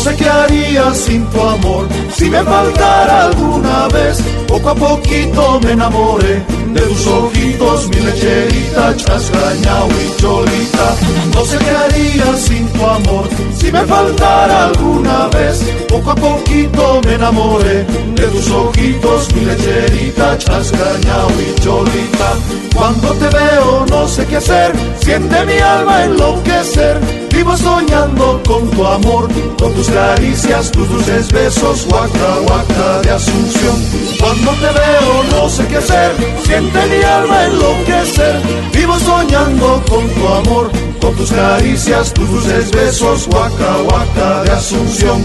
No 0.00 0.06
sé 0.06 0.16
qué 0.16 0.30
haría 0.30 0.94
sin 0.94 1.26
tu 1.26 1.38
amor, 1.42 1.86
si 2.14 2.30
me 2.30 2.42
faltara 2.42 3.26
alguna 3.26 3.86
vez. 3.88 4.16
Poco 4.48 4.70
a 4.70 4.74
poquito 4.74 5.60
me 5.62 5.72
enamoré 5.72 6.42
de 6.72 6.80
tus 6.80 7.06
ojitos, 7.06 7.86
mi 7.90 7.96
lecherita, 7.96 8.96
chascañao 8.96 9.88
y 9.90 10.18
cholita. 10.18 10.96
No 11.34 11.44
sé 11.44 11.58
qué 11.58 11.70
haría 11.70 12.34
sin 12.34 12.66
tu 12.68 12.86
amor, 12.86 13.28
si 13.54 13.70
me 13.70 13.84
faltara 13.84 14.68
alguna 14.68 15.28
vez. 15.28 15.60
Poco 15.90 16.12
a 16.12 16.14
poquito 16.14 17.02
me 17.04 17.16
enamoré 17.16 17.84
de 18.14 18.26
tus 18.28 18.50
ojitos, 18.52 19.34
mi 19.34 19.44
lecherita, 19.44 20.38
chascañao 20.38 21.28
y 21.46 21.60
cholita. 21.60 22.30
Cuando 22.74 23.08
te 23.08 23.28
veo 23.36 23.84
no 23.90 24.08
sé 24.08 24.24
qué 24.24 24.36
hacer, 24.38 24.72
siente 24.98 25.44
mi 25.44 25.58
alma 25.58 26.04
enloquecer. 26.04 26.98
Vivo 27.40 27.56
soñando 27.56 28.38
con 28.46 28.70
tu 28.70 28.86
amor, 28.86 29.26
con 29.58 29.72
tus 29.72 29.88
caricias, 29.88 30.70
tus 30.70 30.86
dulces 30.90 31.32
besos, 31.32 31.86
guaca, 31.86 32.36
guaca 32.46 33.00
de 33.00 33.10
Asunción. 33.12 33.76
Cuando 34.20 34.50
te 34.50 34.66
veo 34.66 35.24
no 35.30 35.48
sé 35.48 35.66
qué 35.68 35.78
hacer, 35.78 36.12
siente 36.44 36.78
mi 36.86 37.02
alma 37.02 37.46
enloquecer. 37.46 38.42
Vivo 38.74 38.98
soñando 38.98 39.82
con 39.88 40.06
tu 40.10 40.28
amor, 40.28 40.70
con 41.00 41.16
tus 41.16 41.32
caricias, 41.32 42.12
tus 42.12 42.28
dulces 42.28 42.70
besos, 42.72 43.26
guaca, 43.26 43.74
guaca 43.88 44.42
de 44.42 44.50
Asunción. 44.50 45.24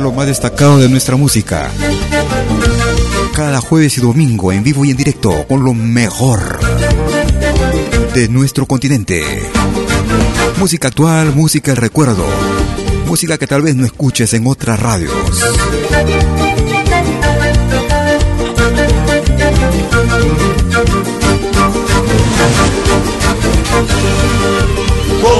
Lo 0.00 0.12
más 0.12 0.26
destacado 0.26 0.78
de 0.78 0.88
nuestra 0.88 1.16
música. 1.16 1.70
Cada 3.34 3.60
jueves 3.60 3.98
y 3.98 4.00
domingo 4.00 4.52
en 4.52 4.62
vivo 4.62 4.84
y 4.84 4.90
en 4.90 4.96
directo 4.96 5.46
con 5.46 5.64
lo 5.64 5.74
mejor 5.74 6.60
de 8.14 8.28
nuestro 8.28 8.66
continente. 8.66 9.22
Música 10.58 10.88
actual, 10.88 11.34
música 11.34 11.72
el 11.72 11.76
recuerdo. 11.76 12.24
Música 13.06 13.36
que 13.38 13.46
tal 13.46 13.62
vez 13.62 13.74
no 13.76 13.84
escuches 13.84 14.32
en 14.34 14.46
otras 14.46 14.80
radios. 14.80 15.12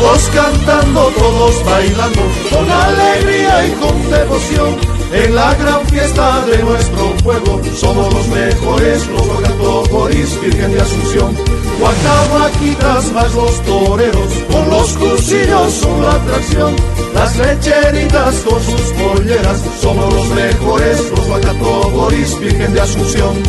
Todos 0.03 0.29
cantando, 0.35 1.13
todos 1.17 1.65
bailando, 1.65 2.23
con 2.51 2.69
alegría 2.69 3.67
y 3.69 3.71
con 3.75 4.11
devoción. 4.11 4.77
En 5.13 5.33
la 5.33 5.55
gran 5.55 5.87
fiesta 5.87 6.45
de 6.45 6.59
nuestro 6.59 7.15
pueblo 7.23 7.61
somos 7.77 8.13
los 8.13 8.27
mejores, 8.27 9.07
los 9.07 9.89
Boris, 9.91 10.41
Virgen 10.41 10.73
de 10.73 10.81
Asunción. 10.81 11.37
Guacahuaquitas 11.79 13.13
más 13.13 13.33
los 13.33 13.63
toreros, 13.63 14.33
con 14.51 14.69
los 14.71 14.93
cusillos 14.95 15.73
son 15.73 16.05
atracción. 16.05 16.75
Las 17.15 17.37
lecheritas 17.37 18.35
con 18.41 18.61
sus 18.61 18.93
polleras, 19.01 19.63
somos 19.81 20.13
los 20.13 20.27
mejores, 20.31 21.11
los 21.11 21.93
Boris, 21.93 22.41
Virgen 22.41 22.75
de 22.75 22.81
Asunción. 22.81 23.41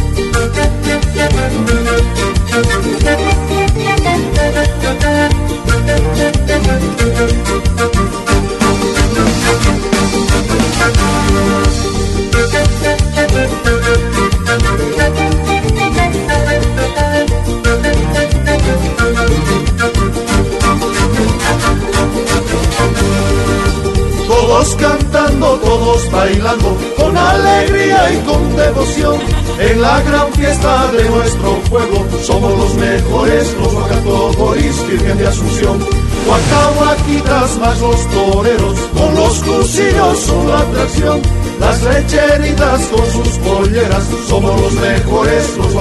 Todos 24.28 24.76
cantando, 24.76 25.60
todos 25.60 26.12
bailando, 26.12 26.78
con 26.98 27.18
alegría 27.18 28.14
y 28.14 28.18
con 28.26 28.56
devoción. 28.56 29.20
En 29.60 29.82
la 29.82 30.02
gran 30.02 30.32
fiesta 30.34 30.92
de 30.92 31.10
nuestro 31.10 31.60
pueblo, 31.70 32.06
somos 32.22 32.58
los 32.58 32.76
mejores, 32.76 33.56
los 33.58 34.36
Boris, 34.38 34.88
Virgen 34.88 35.18
de 35.18 35.28
Asunción. 35.28 36.03
Guacahuaquitas 36.26 37.58
más 37.60 37.80
los 37.82 38.10
toreros, 38.10 38.80
con 38.94 39.16
los 39.16 39.44
cusillos 39.44 40.20
son 40.20 40.48
la 40.48 40.60
atracción. 40.60 41.22
Las 41.60 41.82
lecheritas 41.84 42.82
con 42.88 43.12
sus 43.12 43.38
polleras, 43.40 44.04
somos 44.28 44.60
los 44.60 44.74
mejores, 44.74 45.58
los 45.58 45.74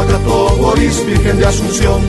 Boris, 0.59 1.07
Virgen 1.07 1.39
de 1.39 1.47
Asunción. 1.47 2.03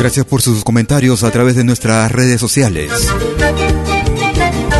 Gracias 0.00 0.24
por 0.24 0.40
sus 0.40 0.64
comentarios 0.64 1.22
a 1.24 1.30
través 1.30 1.54
de 1.56 1.64
nuestras 1.64 2.10
redes 2.10 2.40
sociales. 2.40 2.90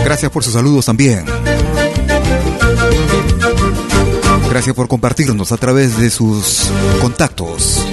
Gracias 0.04 0.30
por 0.30 0.42
sus 0.42 0.54
saludos 0.54 0.86
también. 0.86 1.26
Gracias 4.50 4.74
por 4.74 4.88
compartirnos 4.88 5.52
a 5.52 5.56
través 5.56 5.96
de 5.96 6.10
sus 6.10 6.72
contactos. 7.00 7.86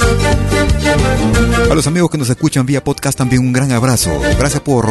A 1.70 1.76
los 1.76 1.86
amigos 1.86 2.10
que 2.10 2.18
nos 2.18 2.30
escuchan 2.30 2.66
vía 2.66 2.84
podcast 2.84 3.16
también 3.16 3.44
un 3.44 3.54
gran 3.54 3.72
abrazo. 3.72 4.10
Gracias 4.40 4.62
por 4.62 4.88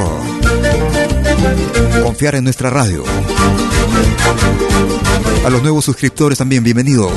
confiar 2.04 2.36
en 2.36 2.44
nuestra 2.44 2.70
radio. 2.70 3.02
A 5.44 5.50
los 5.50 5.60
nuevos 5.60 5.84
suscriptores 5.84 6.38
también 6.38 6.62
bienvenidos. 6.62 7.12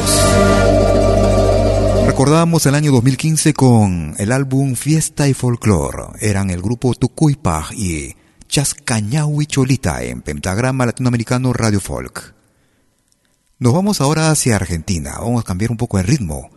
Recordamos 2.07 2.65
el 2.65 2.73
año 2.73 2.91
2015 2.91 3.53
con 3.53 4.15
el 4.17 4.31
álbum 4.31 4.73
Fiesta 4.73 5.27
y 5.27 5.35
Folklore. 5.35 6.05
Eran 6.21 6.49
el 6.49 6.63
grupo 6.63 6.95
Tucuypaj 6.95 7.73
y 7.73 8.15
Chascañau 8.47 9.43
y 9.43 9.45
Cholita 9.45 10.01
en 10.01 10.21
Pentagrama 10.21 10.87
Latinoamericano 10.87 11.53
Radio 11.53 11.79
Folk. 11.79 12.38
Nos 13.61 13.73
vamos 13.73 13.99
ahora 13.99 14.31
hacia 14.31 14.55
Argentina. 14.55 15.15
Vamos 15.19 15.41
a 15.41 15.43
cambiar 15.43 15.69
un 15.69 15.75
poco 15.75 15.99
el 15.99 16.07
ritmo. 16.07 16.49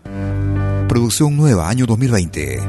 Producción 0.88 1.36
nueva, 1.36 1.68
año 1.68 1.84
2020. 1.84 2.60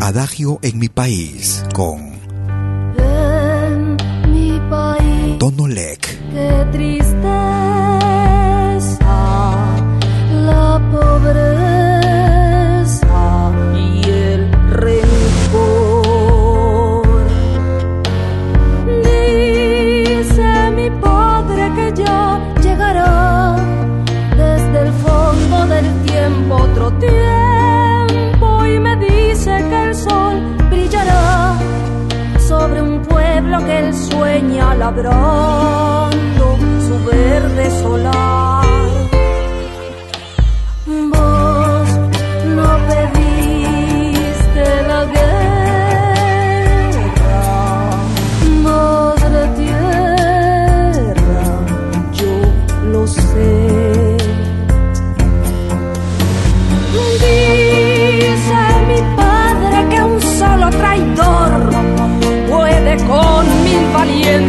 Adagio 0.00 0.58
en 0.62 0.78
mi 0.78 0.88
país 0.88 1.62
con 1.74 2.14
En 2.96 3.96
mi 4.32 4.58
país. 4.70 5.38
Tonolec. 5.38 6.00
Qué 6.30 6.66
tristeza 6.72 7.20
la 10.30 10.80
pobreza 10.90 11.61
labrando 34.82 36.58
su 36.86 37.04
verde 37.04 37.70
solar. 37.82 38.31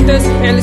muertes, 0.04 0.24
el 0.44 0.63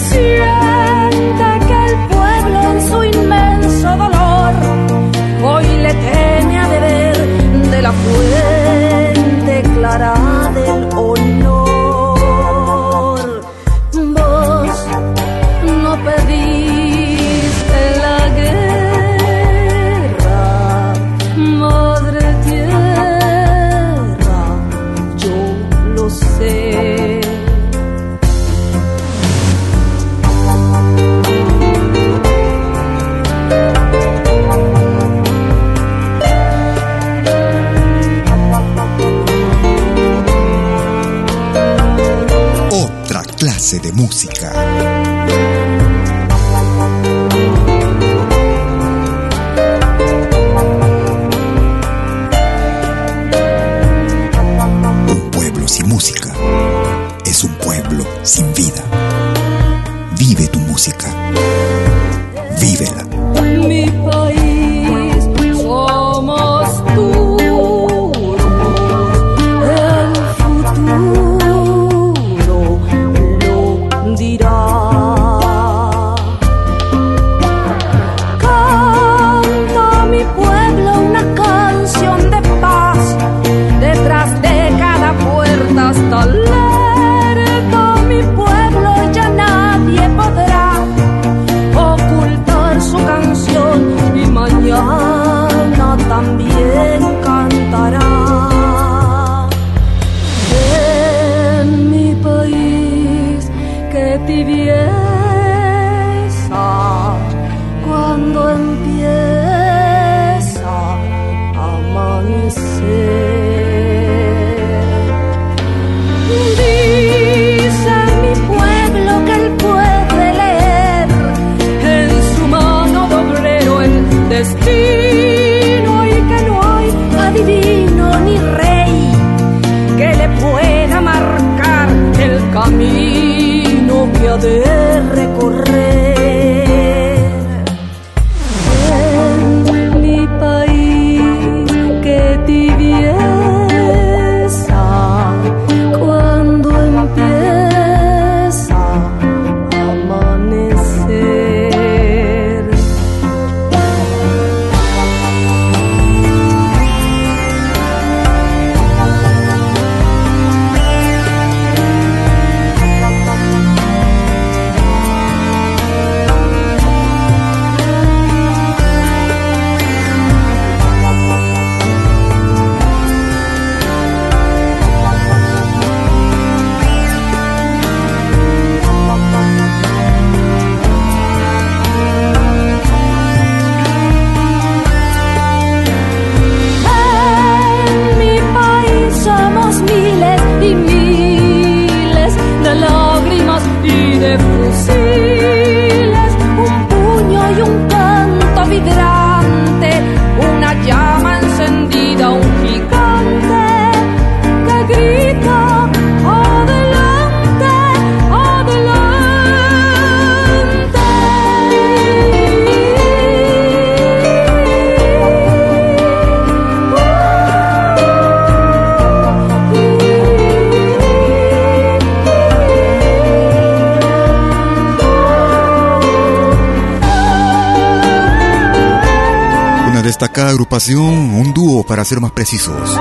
precisos. 232.41 232.99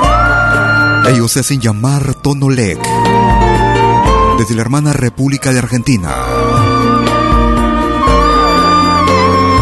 Ellos 1.07 1.31
se 1.31 1.39
hacen 1.39 1.61
llamar 1.61 2.13
Tonolec, 2.13 2.77
desde 4.37 4.53
la 4.53 4.59
hermana 4.59 4.91
República 4.91 5.53
de 5.53 5.59
Argentina. 5.59 6.13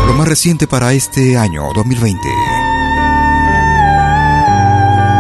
Lo 0.08 0.14
más 0.14 0.28
reciente 0.28 0.66
para 0.66 0.94
este 0.94 1.38
año 1.38 1.62
2020. 1.76 2.20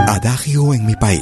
Adagio 0.07 0.73
en 0.73 0.87
mi 0.87 0.95
país. 0.95 1.21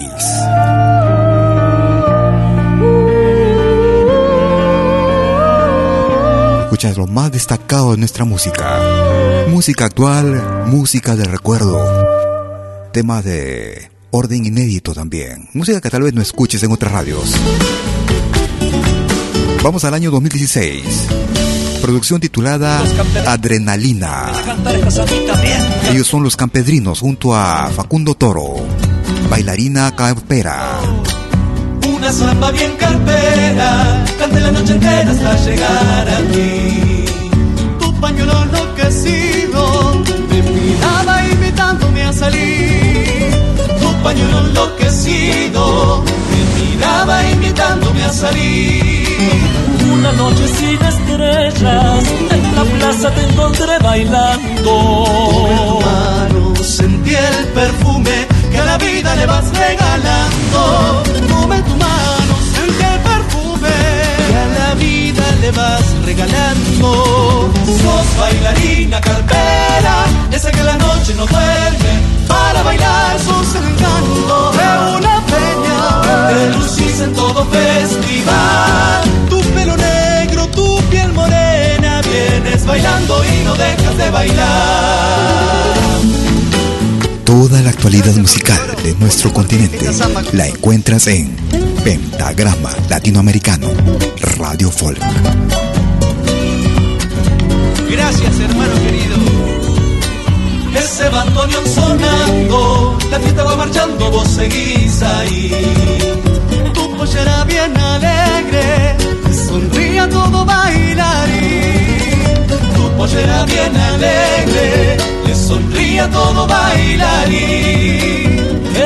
Escuchas 6.63 6.95
lo 6.95 7.05
más 7.05 7.33
destacado 7.33 7.91
de 7.91 7.97
nuestra 7.97 8.23
música. 8.23 8.79
Música 9.49 9.83
actual, 9.83 10.67
música 10.67 11.17
del 11.17 11.25
recuerdo 11.25 12.04
temas 12.95 13.25
de 13.25 13.91
orden 14.11 14.45
inédito 14.45 14.93
también. 14.93 15.49
Música 15.51 15.81
que 15.81 15.89
tal 15.89 16.03
vez 16.03 16.13
no 16.13 16.21
escuches 16.21 16.63
en 16.63 16.71
otras 16.71 16.93
radios. 16.93 17.29
Vamos 19.61 19.83
al 19.83 19.95
año 19.95 20.11
2016. 20.11 20.85
Producción 21.81 22.21
titulada 22.21 22.81
Adrenalina. 23.27 24.31
Ellos 25.91 26.07
son 26.07 26.23
los 26.23 26.37
campedrinos 26.37 27.01
junto 27.01 27.35
a 27.35 27.69
Facundo 27.75 28.13
Toro, 28.13 28.65
bailarina 29.29 29.93
campera. 29.93 30.79
Una 31.85 32.13
samba 32.13 32.49
bien 32.51 32.77
carpera, 32.77 34.05
cante 34.17 34.39
la 34.39 34.51
noche 34.53 34.71
entera 34.71 35.11
hasta 35.11 35.45
llegar 35.45 36.09
a 36.09 36.17
ti. 36.31 37.05
Tu 37.77 37.99
pañuelo 37.99 38.43
enloquecido 38.43 39.44
compañero 44.05 44.39
enloquecido 44.39 46.03
me 46.29 46.41
miraba 46.63 47.27
invitándome 47.31 48.03
a 48.03 48.13
salir. 48.13 49.39
Una 49.91 50.11
noche 50.11 50.47
sin 50.47 50.79
estrellas, 50.79 52.03
en 52.29 52.55
la 52.55 52.63
plaza 52.65 53.09
te 53.15 53.23
encontré 53.23 53.79
bailando. 53.79 55.05
Mano, 55.83 56.53
sentí 56.63 57.15
el 57.15 57.47
perfume 57.47 58.27
que 58.51 58.59
a 58.59 58.65
la 58.65 58.77
vida 58.77 59.15
le 59.15 59.25
vas 59.25 59.45
regalando. 59.57 61.15
Le 65.45 65.51
vas 65.51 65.85
regalando. 66.03 67.51
Sos 67.81 68.09
bailarina 68.19 68.99
carpera, 68.99 69.95
esa 70.31 70.49
que 70.51 70.63
la 70.63 70.77
noche 70.77 71.13
no 71.15 71.25
duerme. 71.25 71.93
Para 72.27 72.63
bailar 72.63 73.19
sos 73.19 73.49
el 73.59 73.65
encanto 73.71 74.37
de 74.59 74.69
una 74.97 75.15
peña, 75.33 75.77
te 76.29 76.39
lucís 76.53 76.99
en 77.01 77.13
todo 77.13 77.45
festival. 77.57 79.01
Tu 79.29 79.39
pelo 79.55 79.75
negro, 79.77 80.47
tu 80.57 80.67
piel 80.89 81.11
morena, 81.13 82.01
vienes 82.01 82.65
bailando 82.65 83.13
y 83.23 83.45
no 83.45 83.53
dejas 83.55 83.97
de 83.97 84.09
bailar. 84.09 85.65
Toda 87.23 87.61
la 87.61 87.69
actualidad 87.69 88.15
musical 88.15 88.59
de 88.83 88.95
nuestro 88.95 89.31
continente 89.33 89.89
la 90.33 90.47
encuentras 90.47 91.07
en 91.07 91.35
Pentagrama 91.85 92.73
Latinoamericano, 92.89 93.69
Radio 94.37 94.71
Folk. 94.71 94.99
Gracias, 97.91 98.39
hermano 98.39 98.73
querido. 98.73 99.17
Ese 100.83 101.07
bandoneón 101.09 101.63
sonando, 101.67 102.97
la 103.11 103.19
fiesta 103.19 103.43
va 103.43 103.55
marchando, 103.55 104.09
vos 104.09 104.27
seguís 104.27 104.99
ahí. 105.03 105.51
Tu 106.73 106.97
pollera 106.97 107.43
bien 107.43 107.77
alegre, 107.77 108.95
sonríe 109.47 109.99
a 109.99 110.09
todo 110.09 110.43
bailarín. 110.43 112.47
Tu 112.47 112.97
pollera 112.97 113.45
bien 113.45 113.77
alegre, 113.77 114.97
le 115.27 115.35
sonríe 115.35 115.99
a 115.99 116.09
todo 116.09 116.47
bailarín. 116.47 118.24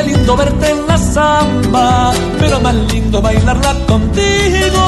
Lindo 0.05 0.35
verte 0.37 0.71
en 0.71 0.87
la 0.87 0.97
samba, 0.97 2.11
pero 2.39 2.59
más 2.61 2.73
lindo 2.73 3.21
bailarla 3.21 3.73
contigo. 3.85 4.81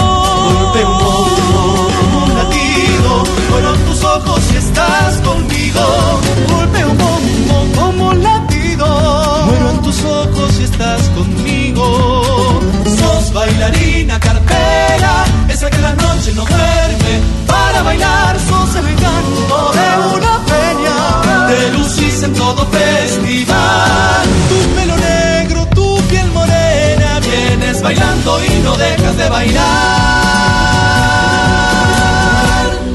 Golpe 0.47 0.85
un 0.85 2.01
un 2.23 2.35
latido, 2.35 3.25
fueron 3.49 3.77
tus 3.85 4.03
ojos 4.03 4.41
y 4.53 4.57
estás 4.57 5.15
conmigo. 5.17 5.81
Golpe 6.47 6.85
un 6.85 6.97
bombo 6.97 7.81
como 7.81 8.09
un 8.09 8.23
latido, 8.23 8.85
muero 9.45 9.69
en 9.71 9.81
tus 9.81 10.03
ojos 10.03 10.59
y 10.59 10.63
estás 10.63 11.01
conmigo. 11.09 12.59
Sos 12.85 13.33
bailarina 13.33 14.19
carpera, 14.19 15.25
esa 15.49 15.69
que 15.69 15.77
la 15.79 15.93
noche 15.93 16.33
no 16.33 16.45
duerme. 16.45 17.13
Para 17.47 17.83
bailar 17.83 18.39
sos 18.39 18.75
el 18.75 18.87
encanto 18.87 19.71
de 19.73 20.15
una 20.15 20.33
peña, 20.51 21.47
te 21.47 21.71
lucís 21.77 22.23
en 22.23 22.33
todo 22.33 22.65
festival. 22.65 23.70
Bailando 27.81 28.45
y 28.45 28.49
no 28.63 28.77
dejas 28.77 29.17
de 29.17 29.29
bailar. 29.29 30.01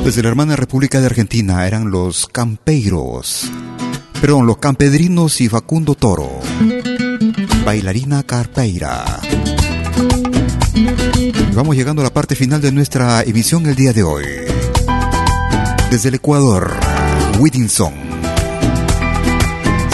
Desde 0.05 0.23
la 0.23 0.29
hermana 0.29 0.55
República 0.57 1.01
de 1.01 1.07
Argentina 1.07 1.67
eran 1.67 1.91
los 1.91 2.27
campeiros. 2.27 3.51
Perdón, 4.21 4.47
los 4.47 4.59
campedrinos 4.59 5.41
y 5.41 5.49
Facundo 5.49 5.95
Toro. 5.95 6.31
Bailarina 7.65 8.23
Carpeira. 8.23 9.05
Vamos 11.55 11.75
llegando 11.75 12.03
a 12.03 12.05
la 12.05 12.13
parte 12.13 12.37
final 12.37 12.61
de 12.61 12.71
nuestra 12.71 13.23
emisión 13.23 13.67
el 13.67 13.75
día 13.75 13.93
de 13.93 14.03
hoy. 14.03 14.25
Desde 15.91 16.11
el 16.11 16.15
Ecuador, 16.17 16.73
Whittinson. 17.39 17.95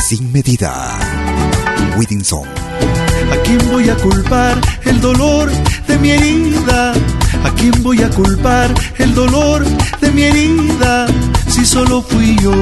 Sin 0.06 0.30
medida. 0.32 0.98
Whittinson. 1.96 2.71
¿A 3.32 3.36
quién 3.44 3.60
voy 3.70 3.88
a 3.88 3.96
culpar 3.96 4.60
el 4.84 5.00
dolor 5.00 5.50
de 5.88 5.98
mi 5.98 6.10
herida? 6.10 6.92
¿A 7.44 7.50
quién 7.56 7.72
voy 7.82 8.02
a 8.02 8.10
culpar 8.10 8.70
el 8.98 9.14
dolor 9.14 9.64
de 10.02 10.10
mi 10.10 10.24
herida? 10.24 11.06
Si 11.48 11.64
solo 11.64 12.02
fui 12.02 12.36
yo, 12.42 12.52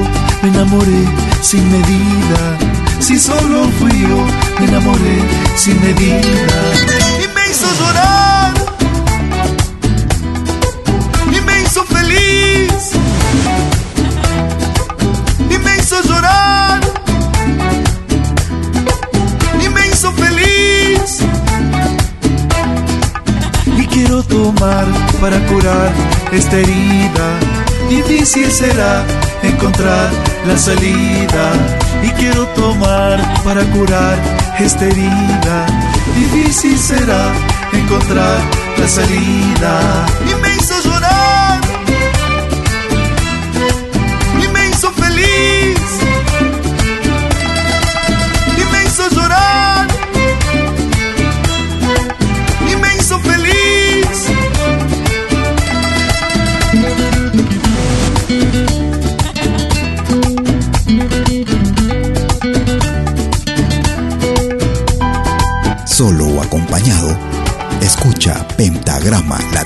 me 0.41 0.47
enamoré 0.47 1.03
sin 1.41 1.69
medida. 1.69 2.57
Si 2.99 3.19
solo 3.19 3.67
fui 3.79 3.91
yo, 3.99 4.25
me 4.59 4.67
enamoré 4.67 5.17
sin 5.57 5.77
medida. 5.81 6.70
Para 25.21 25.39
curar 25.45 25.93
esta 26.31 26.57
herida. 26.57 27.39
Difícil 27.87 28.51
será 28.51 29.05
encontrar 29.43 30.09
la 30.47 30.57
salida. 30.57 31.45
Y 32.01 32.09
quiero 32.19 32.47
tomar 32.47 33.21
para 33.43 33.63
curar 33.65 34.17
esta 34.59 34.85
herida. 34.85 35.65
Difícil 36.15 36.77
será 36.77 37.31
encontrar 37.71 38.39
la 38.77 38.87
salida. 38.87 40.50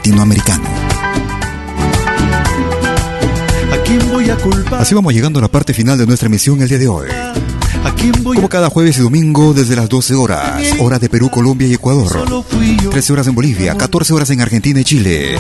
Latinoamericano. 0.05 0.69
¿A 3.73 3.77
quién 3.83 4.07
voy 4.11 4.29
a 4.29 4.35
culpar? 4.35 4.81
Así 4.81 4.93
vamos 4.93 5.11
llegando 5.15 5.39
a 5.39 5.41
la 5.41 5.47
parte 5.47 5.73
final 5.73 5.97
de 5.97 6.05
nuestra 6.05 6.27
emisión 6.27 6.61
el 6.61 6.69
día 6.69 6.77
de 6.77 6.87
hoy. 6.87 7.07
¿A 7.09 7.95
quién 7.95 8.13
voy 8.21 8.35
Como 8.35 8.47
cada 8.47 8.69
jueves 8.69 8.97
y 8.97 9.01
domingo 9.01 9.55
desde 9.55 9.75
las 9.75 9.89
12 9.89 10.13
horas, 10.13 10.61
hora 10.77 10.99
de 10.99 11.09
Perú, 11.09 11.31
Colombia 11.31 11.67
y 11.67 11.73
Ecuador. 11.73 12.07
Solo 12.07 12.43
fui 12.43 12.77
yo. 12.83 12.91
13 12.91 13.13
horas 13.13 13.25
en 13.25 13.33
Bolivia, 13.33 13.75
14 13.75 14.13
horas 14.13 14.29
en 14.29 14.41
Argentina 14.41 14.79
y 14.79 14.83
Chile. 14.83 15.39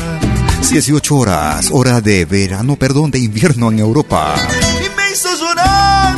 18 0.67 1.15
horas, 1.15 1.69
hora 1.71 2.01
de 2.01 2.25
verano, 2.25 2.75
perdón, 2.75 3.11
de 3.11 3.19
invierno 3.19 3.71
en 3.71 3.77
Europa. 3.77 4.33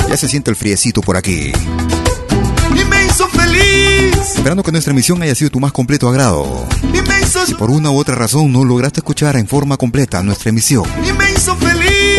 Ya 0.07 0.15
se 0.15 0.29
siente 0.29 0.51
el 0.51 0.55
friecito 0.55 1.01
por 1.01 1.17
aquí. 1.17 1.51
Y 1.51 2.85
me 2.85 3.05
hizo 3.07 3.27
feliz. 3.27 4.15
Esperando 4.37 4.63
que 4.63 4.71
nuestra 4.71 4.93
emisión 4.93 5.21
haya 5.21 5.35
sido 5.35 5.51
tu 5.51 5.59
más 5.59 5.73
completo 5.73 6.07
agrado. 6.07 6.65
Y 6.93 7.01
Si 7.45 7.53
por 7.55 7.69
una 7.69 7.91
u 7.91 7.97
otra 7.97 8.15
razón 8.15 8.51
no 8.53 8.63
lograste 8.63 9.01
escuchar 9.01 9.35
en 9.35 9.47
forma 9.47 9.75
completa 9.77 10.23
nuestra 10.23 10.49
emisión, 10.49 10.85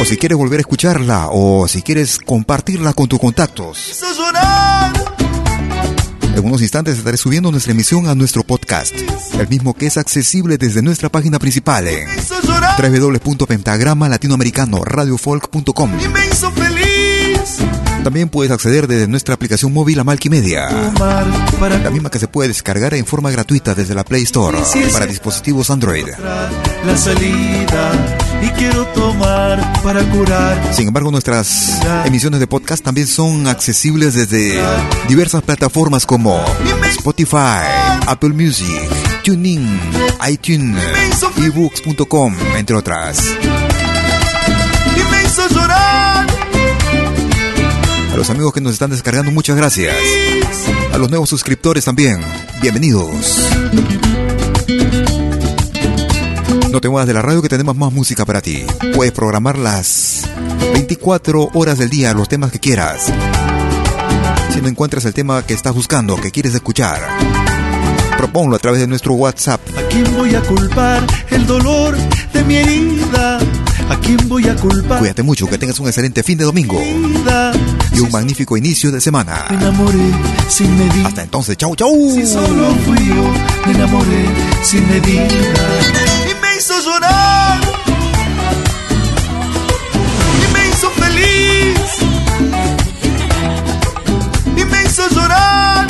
o 0.00 0.04
si 0.04 0.16
quieres 0.16 0.36
volver 0.36 0.58
a 0.58 0.62
escucharla, 0.62 1.28
o 1.30 1.66
si 1.66 1.82
quieres 1.82 2.18
compartirla 2.18 2.92
con 2.92 3.08
tus 3.08 3.18
contactos, 3.18 4.02
en 6.36 6.44
unos 6.44 6.60
instantes 6.60 6.98
estaré 6.98 7.16
subiendo 7.16 7.50
nuestra 7.50 7.72
emisión 7.72 8.06
a 8.06 8.14
nuestro 8.14 8.44
podcast, 8.44 8.94
el 9.38 9.48
mismo 9.48 9.74
que 9.74 9.86
es 9.86 9.96
accesible 9.96 10.58
desde 10.58 10.82
nuestra 10.82 11.08
página 11.08 11.38
principal 11.38 11.88
en 11.88 12.06
www.pentagrama 12.78 14.08
latinoamericano 14.08 14.84
radiofolk.com. 14.84 15.90
También 18.08 18.30
puedes 18.30 18.50
acceder 18.50 18.86
desde 18.86 19.06
nuestra 19.06 19.34
aplicación 19.34 19.70
móvil 19.70 19.98
a 19.98 20.04
para 21.60 21.78
la 21.78 21.90
misma 21.90 22.08
que 22.08 22.18
se 22.18 22.26
puede 22.26 22.48
descargar 22.48 22.94
en 22.94 23.04
forma 23.04 23.30
gratuita 23.30 23.74
desde 23.74 23.94
la 23.94 24.02
Play 24.02 24.22
Store 24.22 24.56
para 24.94 25.04
dispositivos 25.04 25.68
Android. 25.68 26.08
encontrar 26.08 26.50
la 26.86 26.96
salida. 26.96 27.92
Y 28.40 28.48
quiero 28.52 28.86
tomar 28.94 29.82
para 29.82 30.02
curar. 30.04 30.74
Sin 30.74 30.88
embargo, 30.88 31.10
nuestras 31.10 31.82
emisiones 32.06 32.40
de 32.40 32.46
podcast 32.46 32.82
también 32.82 33.06
son 33.06 33.46
accesibles 33.46 34.14
desde 34.14 34.58
diversas 35.06 35.42
plataformas 35.42 36.06
como 36.06 36.42
Spotify, 36.88 37.60
Apple 38.06 38.30
Music, 38.30 38.88
TuneIn, 39.22 39.68
iTunes, 40.26 40.82
ebooks.com, 41.36 42.34
entre 42.56 42.74
otras. 42.74 43.18
Los 48.18 48.30
amigos 48.30 48.52
que 48.52 48.60
nos 48.60 48.72
están 48.72 48.90
descargando, 48.90 49.30
muchas 49.30 49.56
gracias. 49.56 49.94
A 50.92 50.98
los 50.98 51.08
nuevos 51.08 51.28
suscriptores 51.30 51.84
también, 51.84 52.20
bienvenidos. 52.60 53.38
No 56.72 56.80
te 56.80 56.88
muevas 56.88 57.06
de 57.06 57.14
la 57.14 57.22
radio 57.22 57.40
que 57.42 57.48
tenemos 57.48 57.76
más 57.76 57.92
música 57.92 58.26
para 58.26 58.40
ti. 58.40 58.66
Puedes 58.96 59.12
programar 59.12 59.56
las 59.56 60.28
24 60.72 61.50
horas 61.54 61.78
del 61.78 61.90
día, 61.90 62.12
los 62.12 62.28
temas 62.28 62.50
que 62.50 62.58
quieras. 62.58 63.06
Si 64.52 64.60
no 64.60 64.66
encuentras 64.66 65.04
el 65.04 65.14
tema 65.14 65.46
que 65.46 65.54
estás 65.54 65.72
buscando, 65.72 66.16
que 66.16 66.32
quieres 66.32 66.56
escuchar, 66.56 67.00
proponlo 68.16 68.56
a 68.56 68.58
través 68.58 68.80
de 68.80 68.88
nuestro 68.88 69.14
WhatsApp. 69.14 69.60
¿A 69.76 70.16
voy 70.16 70.34
a 70.34 70.40
culpar 70.40 71.06
el 71.30 71.46
dolor 71.46 71.57
quién 74.60 74.68
voy 74.68 74.78
a 74.78 74.80
culpar? 74.80 74.98
Cuídate 74.98 75.22
mucho, 75.22 75.46
que 75.46 75.58
tengas 75.58 75.78
un 75.80 75.86
excelente 75.86 76.22
fin 76.22 76.38
de 76.38 76.44
domingo 76.44 76.80
y 76.80 78.00
un 78.00 78.10
magnífico 78.10 78.56
inicio 78.56 78.90
de 78.90 79.00
semana. 79.00 79.46
Me 79.50 79.56
enamoré 79.56 79.98
sin 80.48 80.76
medida. 80.78 81.08
Hasta 81.08 81.22
entonces, 81.22 81.56
chau, 81.56 81.74
chau. 81.74 81.92
Si 82.14 82.26
solo 82.26 82.74
fui 82.84 83.06
yo, 83.06 83.32
me 83.66 83.72
enamoré 83.72 84.24
sin 84.62 84.86
medida 84.88 85.28
hizo 86.58 86.74
llorar 86.80 87.60
y 90.42 90.52
me 90.52 90.68
hizo 90.68 90.90
feliz 90.90 91.78
y 94.56 94.64
me 94.64 94.82
hizo 94.82 95.08
llorar 95.10 95.86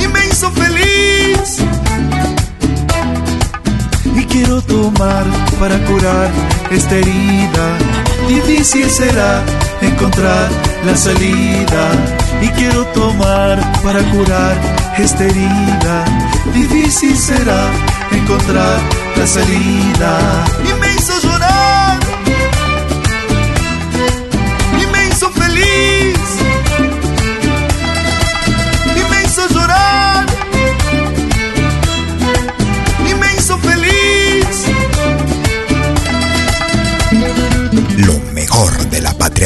y 0.00 0.06
me 0.06 0.26
hizo 0.28 0.52
feliz 0.52 1.58
y 4.16 4.24
quiero 4.26 4.62
tomar 4.62 5.49
para 5.60 5.78
curar 5.84 6.30
esta 6.70 6.96
herida. 6.96 7.66
Difícil 8.26 8.90
será 8.90 9.44
encontrar 9.82 10.48
la 10.86 10.96
salida. 10.96 11.82
Y 12.40 12.48
quiero 12.48 12.86
tomar 12.86 13.60
para 13.82 14.00
curar 14.10 14.56
esta 14.96 15.22
herida. 15.24 16.04
Difícil 16.54 17.16
será 17.16 17.70
encontrar 18.10 18.78
la 19.16 19.26
salida. 19.26 20.12
Y 20.64 20.80
me 20.80 20.94
hizo 20.94 21.20
llorar 21.20 21.69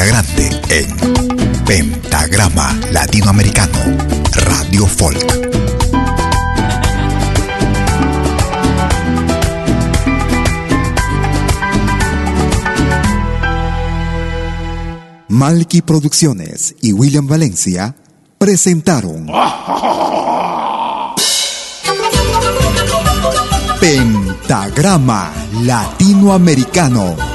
grande 0.02 0.50
en 0.70 1.64
Pentagrama 1.64 2.76
Latinoamericano, 2.90 3.78
Radio 4.32 4.86
Folk. 4.86 5.24
Malky 15.28 15.82
Producciones 15.82 16.74
y 16.80 16.92
William 16.92 17.26
Valencia 17.26 17.94
presentaron 18.38 19.28
Pentagrama 23.80 25.32
Latinoamericano 25.62 27.34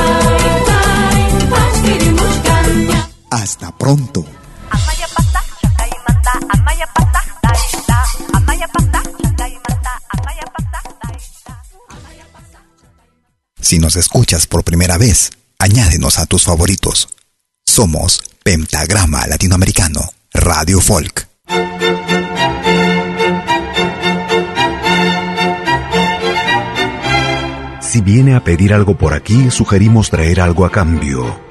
Hasta 3.41 3.75
pronto. 3.75 4.23
Si 13.59 13.79
nos 13.79 13.95
escuchas 13.95 14.45
por 14.45 14.63
primera 14.63 14.99
vez, 14.99 15.31
añádenos 15.57 16.19
a 16.19 16.27
tus 16.27 16.43
favoritos. 16.43 17.09
Somos 17.65 18.21
Pentagrama 18.43 19.25
Latinoamericano, 19.25 20.01
Radio 20.31 20.79
Folk. 20.79 21.27
Si 27.81 28.01
viene 28.01 28.35
a 28.35 28.43
pedir 28.43 28.71
algo 28.71 28.95
por 28.99 29.15
aquí, 29.15 29.49
sugerimos 29.49 30.11
traer 30.11 30.41
algo 30.41 30.63
a 30.63 30.71
cambio. 30.71 31.50